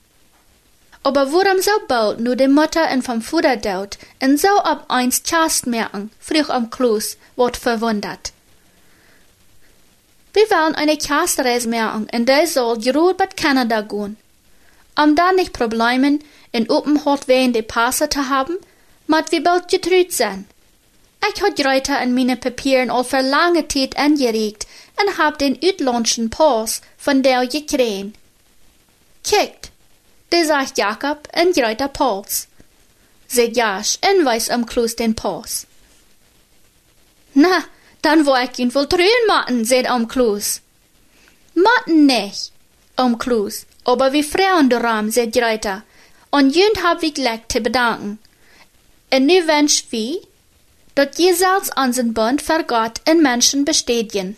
Aber 1.07 1.31
warum 1.31 1.61
so 1.61 1.71
bald 1.87 2.19
nur 2.19 2.35
die 2.35 2.49
Mutter 2.49 2.91
und 2.91 3.01
vom 3.01 3.21
Vater 3.21 3.55
dort 3.55 3.97
und 4.21 4.37
so 4.37 4.49
ab 4.49 4.87
eins 4.89 5.23
Kast 5.23 5.65
merken, 5.65 6.11
früh 6.19 6.41
am 6.49 6.69
Klus, 6.69 7.15
wird 7.37 7.55
verwundert. 7.55 8.33
Wir 10.33 10.43
wollen 10.49 10.75
eine 10.75 10.97
Kastreise 10.97 11.69
merken 11.69 12.09
und 12.13 12.25
der 12.27 12.45
soll 12.45 12.77
gerut 12.79 13.15
bei 13.15 13.27
Kanada 13.27 13.83
gehen. 13.83 14.17
Um 15.01 15.15
da 15.15 15.31
nicht 15.31 15.53
Probleme 15.53 16.19
in 16.51 16.69
Openholt 16.69 17.29
wegen 17.29 17.53
die 17.53 17.61
Passe 17.61 18.09
zu 18.09 18.27
haben, 18.27 18.57
mat 19.07 19.31
wir 19.31 19.41
bald 19.41 19.69
getrüht 19.69 20.11
sein. 20.11 20.45
Ich 21.33 21.41
hat 21.41 21.65
Reuter 21.65 22.01
in 22.01 22.15
meine 22.15 22.35
Papieren 22.35 22.89
all 22.89 23.05
für 23.05 23.21
lange 23.21 23.65
Zeit 23.69 23.95
angeregt 23.95 24.67
und 25.01 25.17
hab 25.17 25.37
den 25.37 25.55
utländischen 25.55 26.29
Pass 26.29 26.81
von 26.97 27.23
der 27.23 27.47
gekriegt. 27.47 28.17
Kickt, 29.23 29.71
der 30.31 30.45
sagt 30.45 30.77
Jakob 30.77 31.27
und 31.35 31.57
Reuter 31.57 31.87
Pauls. 31.87 32.47
Seht 33.27 33.57
Jasch 33.57 33.97
und 34.01 34.25
weiß 34.25 34.49
am 34.49 34.65
Klus 34.65 34.95
den 34.95 35.15
Pass. 35.15 35.67
Na, 37.33 37.63
dann 38.01 38.25
wo 38.25 38.35
ich 38.35 38.57
ihn 38.59 38.73
wohl 38.73 38.87
trühen 38.87 39.27
matten, 39.27 39.65
seht 39.65 39.89
am 39.89 40.07
Klus. 40.07 40.61
Matten 41.53 42.05
nicht, 42.05 42.51
am 42.95 43.17
Klus, 43.17 43.65
aber 43.83 44.13
wie 44.13 44.23
Frauen 44.23 44.69
daran, 44.69 45.11
seht 45.11 45.37
Reuter. 45.37 45.83
Und 46.29 46.55
jünd 46.55 46.83
hab 46.83 47.03
ich 47.03 47.13
gleich 47.13 47.47
zu 47.47 47.61
bedanken. 47.61 48.19
En 49.09 49.25
nu 49.25 49.45
wens 49.45 49.85
wie, 49.89 50.27
dat 50.93 51.17
je 51.17 51.35
zelfs 51.35 51.69
aan 51.69 51.93
zijn 51.93 52.13
bund 52.13 52.41
voor 52.41 52.63
God 52.67 52.99
en 53.03 53.21
Menschen 53.21 53.63
bestätigen. 53.63 54.37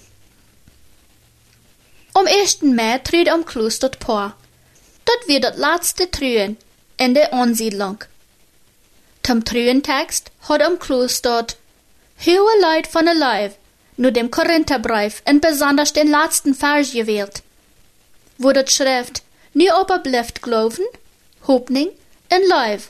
Om 2.11 2.25
1. 2.25 2.61
Mai 2.61 2.99
trüht 2.99 3.29
am 3.29 3.43
Kloster 3.43 3.89
dort 3.89 3.99
Paar. 3.99 4.35
Dort 5.09 5.27
wird 5.27 5.43
das 5.43 5.57
letzte 5.57 6.11
Trühen 6.11 6.55
in 6.97 7.15
der 7.15 7.33
Ansiedlung. 7.33 8.03
Zum 9.23 9.43
Trühentext 9.43 10.29
hat 10.47 10.61
am 10.61 10.77
Kloster 10.77 11.47
hohe 12.23 12.61
Leid 12.61 12.85
von 12.85 13.05
der 13.05 13.15
Leib, 13.15 13.55
nur 13.97 14.11
dem 14.11 14.29
Korintherbrief 14.29 15.23
und 15.27 15.41
besonders 15.41 15.93
den 15.93 16.11
letzten 16.11 16.53
Vers 16.53 16.93
gewählt. 16.93 17.41
Wo 18.37 18.51
das 18.51 18.71
Schrift, 18.71 19.23
nu 19.55 19.71
aber 19.71 19.97
bleft 19.97 20.43
glauben, 20.43 20.85
Hoffnung 21.47 21.89
und 22.31 22.47
Leib, 22.47 22.81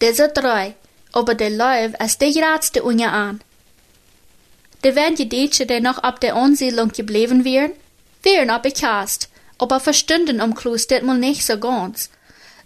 diese 0.00 0.28
drei, 0.28 0.74
aber 1.12 1.36
der 1.36 1.50
Leib 1.50 1.94
als 2.00 2.18
der 2.18 2.32
geratste 2.32 2.82
Unja 2.82 3.10
an. 3.10 3.40
De 4.82 4.96
wenn 4.96 5.14
die 5.14 5.28
Deutsche, 5.28 5.66
die 5.66 5.80
noch 5.80 5.98
ab 5.98 6.20
der 6.20 6.34
Ansiedlung 6.34 6.90
geblieben 6.90 7.44
wären, 7.44 7.72
wären 8.24 8.50
aber 8.50 8.72
cast, 8.72 9.29
aber 9.60 9.78
verstünden 9.78 10.40
um 10.40 10.54
Kloster 10.54 11.02
mal 11.02 11.18
nicht 11.18 11.44
so 11.44 11.58
ganz. 11.58 12.10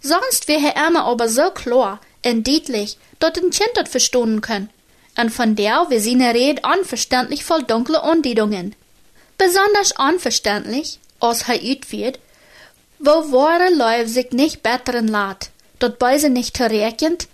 Sonst 0.01 0.47
wäre 0.47 0.73
er 0.75 1.03
aber 1.03 1.27
so 1.27 1.51
klar 1.51 1.99
und 2.25 2.47
deutlich, 2.47 2.97
dort 3.19 3.37
ein 3.37 3.49
Kind 3.49 3.71
dort 3.75 3.89
verstehen 3.89 4.41
können. 4.41 4.69
Und 5.17 5.29
von 5.29 5.55
der 5.55 5.89
wir 5.89 6.01
seine 6.01 6.33
Rede 6.33 6.61
unverständlich 6.63 7.43
voll 7.43 7.63
dunkle 7.63 8.01
Andeutungen. 8.01 8.75
Besonders 9.37 9.93
unverständlich, 9.97 10.99
als 11.19 11.47
er 11.47 11.59
wird, 11.61 12.19
wo 12.99 13.31
wahre 13.31 13.73
Leib 13.73 14.07
sich 14.07 14.31
nicht 14.31 14.63
besseren 14.63 15.07
lässt, 15.07 15.51
dort 15.79 15.99
beise 15.99 16.29
nicht 16.29 16.57
verrekend, 16.57 17.27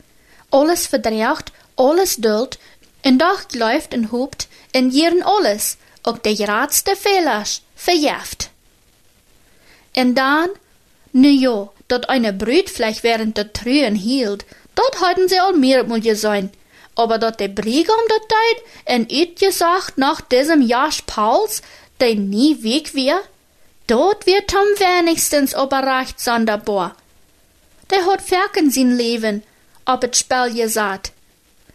alles 0.50 0.88
verdriecht, 0.88 1.52
alles 1.76 2.17
duld, 2.17 2.58
en 3.04 3.17
doch 3.17 3.43
läuft 3.54 3.93
en 3.93 4.12
hoopt 4.12 4.47
en 4.71 4.89
jieren 4.89 5.24
alles, 5.24 5.78
ook 6.04 6.24
de 6.24 6.45
raadste 6.45 6.95
Fehlers, 6.95 7.62
verjeft. 7.76 8.50
En 9.91 10.13
dan, 10.13 10.49
nu 11.12 11.30
jo, 11.30 11.71
dat 11.88 12.10
eine 12.10 12.34
Brüt 12.34 12.69
vielleicht 12.69 13.04
während 13.04 13.38
der 13.38 13.54
Trühen 13.54 13.95
hielt, 13.95 14.45
dort 14.75 15.01
halten 15.01 15.27
sie 15.27 15.39
all 15.39 15.54
mehr 15.54 15.84
mal 15.84 16.01
sein. 16.15 16.51
Aber 16.95 17.17
dort 17.17 17.39
der 17.39 17.47
Briegam 17.47 17.99
dort 18.08 18.32
deid, 18.32 18.63
en 18.86 19.08
üt 19.10 19.39
gesagt 19.39 19.97
nach 19.97 20.21
diesem 20.21 20.62
Jasch 20.62 21.01
Pauls, 21.06 21.62
der 21.99 22.15
nie 22.15 22.63
weg 22.63 22.93
wir, 22.93 23.21
dort 23.88 24.25
wird 24.25 24.49
Tom 24.49 24.67
wenigstens 24.77 25.54
überreicht 25.54 26.19
sonderbar. 26.19 26.95
Der 27.89 28.06
hat 28.06 28.21
Ferken 28.21 28.71
sein 28.71 28.95
Leben, 28.97 29.43
ob 29.86 30.01
het 30.01 30.15
Spel 30.15 30.47
je 30.47 30.67
zat. 30.67 31.12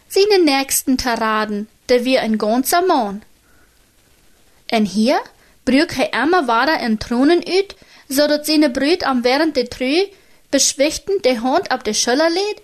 Seine 0.07 0.43
nächsten 0.43 0.97
Taraden, 0.97 1.67
der 1.89 2.05
wir 2.05 2.21
ein 2.21 2.37
ganzer 2.37 2.81
Mann. 2.81 3.21
En 4.67 4.85
hier 4.85 5.19
brück 5.63 5.95
hij 5.95 6.09
immer 6.23 6.47
weiter 6.47 6.79
in 6.79 6.99
Thronen 6.99 7.43
uit, 7.45 7.75
zodat 8.09 8.45
seine 8.45 8.69
Brüd 8.69 9.05
am 9.05 9.23
während 9.23 9.55
der 9.55 9.69
Trü 9.69 10.05
beschwichtend 10.51 11.25
de 11.25 11.39
Hand 11.39 11.71
ab 11.71 11.83
de 11.83 11.93
Schüller 11.93 12.29
lädt? 12.29 12.61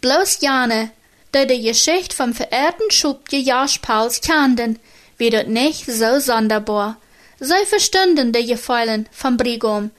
Bloß 0.00 0.38
jane, 0.40 0.90
der 1.34 1.46
de 1.46 1.60
Geschicht 1.60 2.12
vom 2.12 2.34
verehrten 2.34 2.90
Schubje 2.90 3.38
Jasch 3.38 3.78
Pauls 3.78 4.20
kannten, 4.20 4.78
wird 5.18 5.34
dort 5.34 5.48
nicht 5.48 5.86
so 5.86 6.18
sonderbar. 6.18 6.96
So 7.38 7.54
verstünden 7.66 8.32
de 8.32 8.44
Gefallen 8.44 9.08
vom 9.12 9.36
Brigom. 9.36 9.90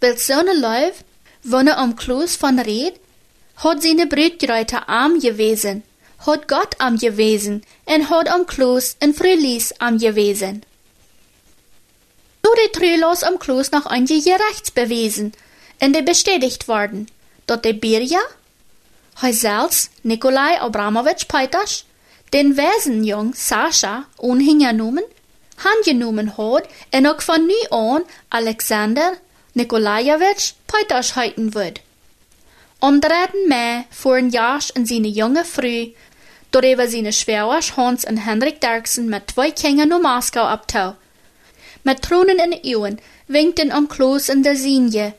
Will 0.00 0.16
so 0.16 0.42
ne 0.42 0.54
Leuf, 0.54 1.04
wo 1.42 1.62
ne 1.62 1.76
um 1.82 1.96
Klus 1.96 2.36
von 2.36 2.58
Red, 2.58 2.94
hat 3.56 3.82
seine 3.82 4.06
Brüdgräuter 4.06 4.88
arm 4.88 5.20
gewesen, 5.20 5.82
hat 6.26 6.48
Gott 6.48 6.76
arm 6.78 6.96
gewesen, 6.98 7.62
en 7.84 8.08
hat 8.08 8.28
am 8.28 8.46
Kloß 8.46 8.96
en 9.00 9.12
Frühlies 9.14 9.74
arm 9.80 9.98
gewesen. 9.98 10.62
Nur 12.50 12.66
die 12.66 12.72
Trülos 12.72 13.22
am 13.22 13.38
Kloß 13.38 13.70
noch 13.70 13.86
einige 13.86 14.20
gerechts 14.20 14.72
bewiesen, 14.72 15.32
en 15.78 15.92
de 15.92 16.02
bestätigt 16.02 16.66
worden, 16.66 17.06
dort 17.46 17.64
de 17.64 17.72
Birja, 17.72 18.18
hij 19.20 19.32
selbst, 19.32 19.92
Nikolai 20.02 20.58
Abramowitsch 20.60 21.28
Peitasch, 21.28 21.84
den 22.32 22.56
Wesenjung 22.56 23.34
Sascha 23.34 24.06
unhingenommen, 24.16 25.04
handgenommen 25.62 26.36
hat 26.36 26.68
en 26.90 27.06
auch 27.06 27.22
von 27.22 27.46
nu 27.46 27.54
an 27.70 28.02
Alexander 28.30 29.12
Nikolajewitsch 29.54 30.54
Peitasch 30.66 31.14
heiten 31.14 31.54
wird. 31.54 31.80
Om 32.80 33.00
3. 33.00 33.14
mei 33.46 33.84
fuhren 33.90 34.30
Jasch 34.30 34.72
en 34.74 34.86
seine 34.86 35.08
junge 35.08 35.44
Früh, 35.44 35.92
door 36.50 36.64
even 36.64 36.90
seine 36.90 37.12
Schwägers 37.12 37.76
Hans 37.76 38.02
en 38.02 38.16
Hendrik 38.16 38.60
Derksen 38.60 39.08
met 39.08 39.28
twee 39.28 39.52
Kindern 39.52 39.88
naar 39.90 40.00
Moskau 40.00 40.46
abtau. 40.46 40.96
Met 41.82 42.02
tronen 42.02 42.38
in 42.38 42.50
de 42.50 42.76
ogen 42.76 42.98
winkten 43.26 43.70
am 43.70 43.86
Kloos 43.86 44.28
in 44.28 44.42
der 44.42 44.56
Sinje, 44.56 45.14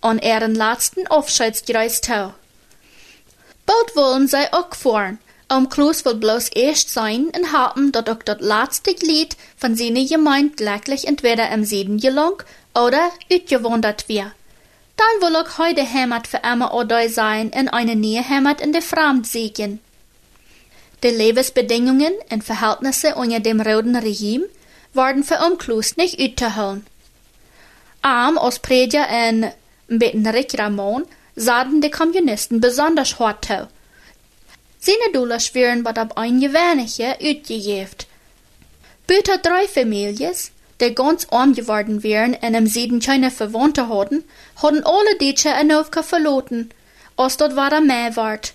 an 0.00 0.18
ihren 0.18 0.54
letzten 0.54 1.06
Aufscheidsgereis 1.06 2.00
tau. 2.00 2.34
Bald 3.64 3.96
wollen 3.96 4.28
sie 4.28 4.52
auch 4.52 4.74
fahren, 4.74 5.18
um 5.48 5.68
Kloos 5.68 6.04
will 6.04 6.16
bloß 6.16 6.48
erst 6.48 6.90
sein 6.90 7.30
und 7.36 7.52
haben, 7.52 7.92
dat 7.92 8.10
auch 8.10 8.22
das 8.22 8.40
letzte 8.40 8.94
Glied 8.94 9.36
von 9.56 9.76
seiner 9.76 10.04
Gemeinde 10.04 10.54
gleich 10.54 11.04
entweder 11.04 11.50
im 11.50 11.64
Süden 11.64 11.98
gelang 11.98 12.42
oder 12.74 13.10
utgewandert 13.32 14.08
wird. 14.08 14.32
Dann 14.96 15.20
will 15.20 15.36
auch 15.36 15.58
heute 15.58 15.90
Heimat 15.90 16.26
für 16.26 16.40
immer 16.50 16.74
oder 16.74 17.08
sein 17.08 17.50
in 17.50 17.68
eine 17.68 17.96
neue 17.96 18.28
Heimat 18.28 18.60
in 18.60 18.72
der 18.72 18.82
Fremd 18.82 19.26
siegen. 19.26 19.80
Die 21.02 21.08
Lebensbedingungen 21.08 22.14
und 22.30 22.42
Verhältnisse 22.42 23.14
unter 23.14 23.40
dem 23.40 23.60
roten 23.60 23.96
Regime 23.96 24.46
waren 24.96 25.24
für 25.24 25.38
Umklus 25.46 25.96
nicht 25.96 26.20
utzuholen. 26.20 26.86
Arm 28.02 28.38
aus 28.38 28.58
Prediger 28.58 29.06
und 29.88 30.26
Rick 30.26 30.58
Ramon 30.58 31.04
sahen 31.34 31.80
die 31.80 31.90
Kommunisten 31.90 32.60
besonders 32.60 33.18
hart 33.18 33.44
zu. 33.44 33.68
Seine 34.78 35.12
Dollar 35.12 35.40
schweren 35.40 35.84
wat 35.84 35.98
ab 35.98 36.16
ein 36.16 36.40
gewöhnliche 36.40 37.16
utgejeft. 37.20 38.06
Büter 39.06 39.38
drei 39.38 39.68
Familien, 39.68 40.34
die 40.80 40.94
ganz 40.94 41.26
arm 41.30 41.54
geworden 41.54 42.02
wären 42.02 42.34
und 42.34 42.54
im 42.54 42.66
Süden 42.66 43.00
keine 43.00 43.30
Verwandte 43.30 43.88
hatten, 43.88 44.24
hatten 44.62 44.84
alle 44.84 45.18
Deutsche 45.18 45.52
ein 45.52 45.72
Aufka 45.72 46.02
verloren, 46.02 46.70
als 47.16 47.36
dort 47.36 47.56
war 47.56 47.72
er 47.72 47.80
mehr 47.80 48.14
wart. 48.16 48.54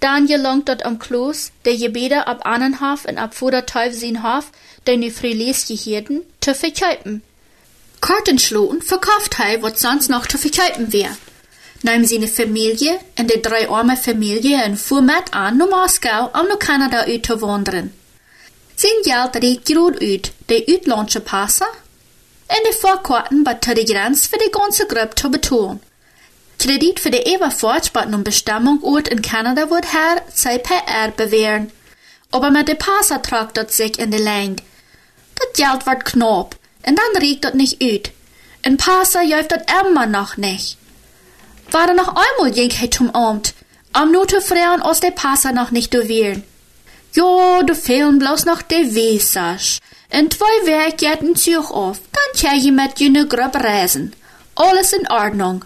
Dann 0.00 0.26
gelangt 0.26 0.68
dort 0.68 0.84
am 0.84 0.98
Kloos, 0.98 1.52
der 1.64 1.76
Gebete 1.76 2.26
ab 2.26 2.46
Annenhof 2.46 3.04
und 3.04 3.18
ab 3.18 3.34
Fuderteuf 3.34 3.92
Sinhof, 3.94 4.50
der 4.86 4.96
nu 4.96 5.10
Friles 5.10 5.66
gehirten, 5.68 6.22
zu 6.40 6.54
verkaufen. 6.54 7.22
Kartenschloten 8.00 8.80
verkauft 8.80 9.36
hij 9.36 9.60
wat 9.60 9.78
sonst 9.78 10.08
noch 10.08 10.26
zu 10.26 10.38
verkaufen 10.38 10.92
wär. 10.92 11.14
Nahm 11.82 12.04
seine 12.04 12.28
Familie 12.28 12.98
und 13.18 13.30
die 13.30 13.42
drei 13.42 13.68
arme 13.68 13.96
Familie 13.96 14.62
en 14.62 14.76
fuhr 14.76 15.02
mit 15.02 15.32
an 15.32 15.58
nach 15.58 15.68
Moskau, 15.68 16.30
um 16.38 16.48
nach 16.48 16.58
Kanada 16.58 17.00
uit 17.00 17.26
zu 17.26 17.40
wandern. 17.42 17.92
Sein 18.76 19.02
Geld 19.04 19.36
reicht 19.36 19.68
groot 19.68 20.00
uit, 20.00 20.32
de 20.46 20.64
uitlandse 20.66 21.20
passen, 21.20 21.66
en 22.46 22.62
de 22.62 22.76
voorkorten 22.80 23.42
bij 23.42 23.74
de 23.74 23.84
grens 23.84 24.26
für 24.26 24.38
die 24.38 24.50
ganze 24.50 24.86
Gruppe 24.86 25.20
zu 25.20 25.28
betonen. 25.30 25.89
Kredit 26.60 27.00
für 27.00 27.10
die 27.10 27.24
Everfahrt 27.24 27.90
bei 27.94 28.02
einem 28.02 28.22
Bestimmungsort 28.22 29.08
in 29.08 29.22
Kanada 29.22 29.70
wird 29.70 29.94
her 29.94 30.22
CPR 30.30 31.10
bewähren. 31.16 31.72
Aber 32.30 32.50
mit 32.50 32.68
dem 32.68 32.76
Passer 32.76 33.22
tragt 33.22 33.56
das 33.56 33.78
sich 33.78 33.98
in 33.98 34.10
die 34.10 34.18
Länge. 34.18 34.56
Das 35.36 35.48
Geld 35.54 35.86
wird 35.86 36.04
knapp, 36.04 36.56
und 36.86 36.98
dann 36.98 37.22
riecht 37.22 37.44
das 37.44 37.54
nicht 37.54 37.82
ut. 37.82 38.10
Ein 38.62 38.76
Passer 38.76 39.22
jäuft 39.22 39.52
das 39.52 39.62
immer 39.80 40.04
noch 40.04 40.36
nicht. 40.36 40.76
War 41.70 41.94
noch 41.94 42.08
einmal 42.08 42.50
ging 42.52 42.90
zum 42.90 43.14
Amt, 43.14 43.54
am 43.94 44.12
nur 44.12 44.28
zu 44.28 44.42
fragen, 44.42 44.82
aus 44.82 45.00
der 45.00 45.12
Passer 45.12 45.52
noch 45.52 45.70
nicht 45.70 45.90
gewähren. 45.90 46.44
Jo, 47.14 47.62
du 47.64 47.74
fehlen 47.74 48.18
bloß 48.18 48.44
noch 48.44 48.60
de 48.60 48.94
Wesasch. 48.94 49.78
In 50.10 50.30
zwei 50.30 50.66
Werkjährten 50.66 51.36
Zug 51.36 51.70
auf, 51.70 52.00
dann 52.12 52.42
kann 52.42 52.60
je 52.60 52.70
mit 52.70 53.00
jene 53.00 53.26
Gruppe 53.26 53.64
reisen. 53.64 54.14
Alles 54.56 54.92
in 54.92 55.10
Ordnung. 55.10 55.64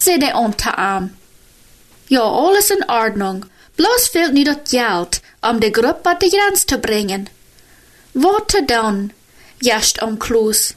Seh 0.00 0.18
der 0.18 0.36
Unterarm. 0.36 1.14
Ja, 2.08 2.22
alles 2.22 2.70
in 2.70 2.82
Ordnung. 2.88 3.46
Bloß 3.76 4.08
fehlt 4.08 4.32
nie 4.32 4.44
das 4.44 4.70
Geld, 4.70 5.20
um 5.48 5.60
die 5.60 5.70
Gruppe 5.70 6.16
die 6.20 6.30
Grenze 6.30 6.66
zu 6.66 6.78
bringen. 6.78 7.30
Warte 8.14 8.64
dann, 8.64 9.12
jascht 9.60 10.02
um 10.02 10.18
Kloos. 10.18 10.74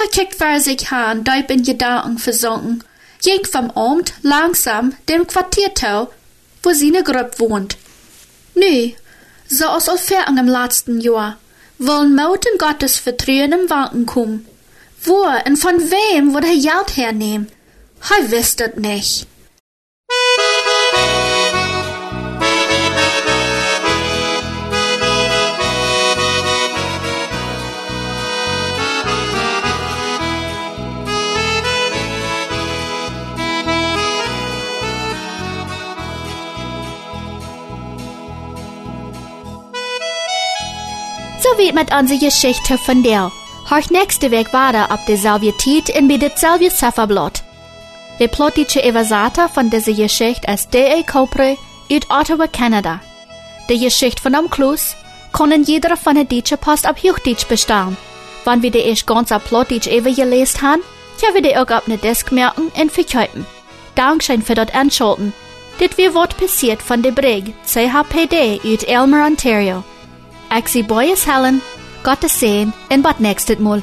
Er 0.00 0.08
kickt 0.08 0.36
vor 0.36 0.60
sich 0.60 0.92
an, 0.92 1.24
deib 1.24 1.50
in 1.50 1.64
Gedanken 1.64 2.18
versunken, 2.18 2.84
ging 3.22 3.44
vom 3.44 3.70
Amt 3.72 4.12
langsam 4.22 4.94
dem 5.08 5.26
Quartiertau, 5.26 6.12
wo 6.62 6.72
seine 6.72 7.02
Gruppe 7.02 7.38
wohnt. 7.40 7.76
Nö, 8.54 8.90
so 9.48 9.66
als 9.66 9.88
ungefähr 9.88 10.28
im 10.28 10.46
letzten 10.46 11.00
Jahr, 11.00 11.38
wollen 11.78 12.14
Moten 12.14 12.58
Gottes 12.58 12.98
Vertrauen 12.98 13.52
im 13.52 13.70
Wanken 13.70 14.06
kommen. 14.06 14.46
Wo 15.02 15.26
und 15.46 15.56
von 15.56 15.78
wem 15.78 16.34
wird 16.34 16.44
er 16.44 16.54
Geld 16.54 16.96
hernehmen? 16.96 17.48
Er 18.00 18.30
wisst 18.30 18.60
es 18.60 18.76
nicht. 18.76 19.26
So 41.40 41.56
wird 41.56 41.74
mit 41.74 41.94
unserer 41.94 42.18
Geschichte 42.18 42.78
von 42.78 43.02
der. 43.02 43.30
Horch 43.70 43.90
nächste 43.90 44.30
Weg 44.30 44.52
weiter 44.52 44.90
ab 44.90 45.00
derselbe 45.06 45.56
Zeit 45.58 45.88
in 45.90 46.08
bei 46.08 46.16
derselbe 46.16 46.68
Zifferblatt. 46.70 47.42
Der 48.18 48.26
plottische 48.26 48.82
Evasata 48.82 49.46
von 49.46 49.70
dieser 49.70 49.92
Geschichte 49.92 50.50
ist 50.50 50.74
D.A. 50.74 51.02
Copre 51.04 51.56
aus 51.90 52.10
Ottawa, 52.10 52.48
Kanada. 52.48 53.00
Die 53.68 53.78
Geschichte 53.78 54.20
von 54.20 54.34
am 54.34 54.50
Klus 54.50 54.96
können 55.32 55.62
jeder 55.62 55.96
von 55.96 56.16
der 56.16 56.24
deutschen 56.24 56.58
Post 56.58 56.84
ab 56.84 56.96
Hochdeutsch 57.00 57.46
bestellen. 57.46 57.96
Wenn 58.44 58.62
wir 58.62 58.72
die 58.72 58.78
erst 58.78 59.06
ganz 59.06 59.30
ab 59.30 59.42
Plottisch 59.46 59.86
ever 59.86 60.10
gelesen 60.10 60.62
haben, 60.62 60.82
können 61.20 61.34
wir 61.34 61.42
die 61.42 61.56
auch 61.56 61.70
auf 61.70 61.86
ne 61.86 61.96
Desk 61.96 62.32
merken 62.32 62.72
und 62.74 62.90
verkaufen. 62.90 63.46
Dankeschön 63.94 64.42
für 64.42 64.54
das 64.54 64.74
Anschalten. 64.74 65.32
Dit 65.80 65.96
wir 65.96 66.12
Wort 66.14 66.36
passiert 66.36 66.82
von 66.82 67.02
der 67.02 67.12
Brig 67.12 67.54
CHPD 67.64 68.60
aus 68.64 68.82
Elmer, 68.82 69.26
Ontario. 69.26 69.84
Ik 70.56 70.66
zie 70.66 70.82
Boyes 70.82 71.26
Helen, 71.26 71.60
Gottes 72.02 72.40
Sehen 72.40 72.72
en 72.88 73.04
wat 73.04 73.20
nächstes 73.20 73.58
Mal. 73.58 73.82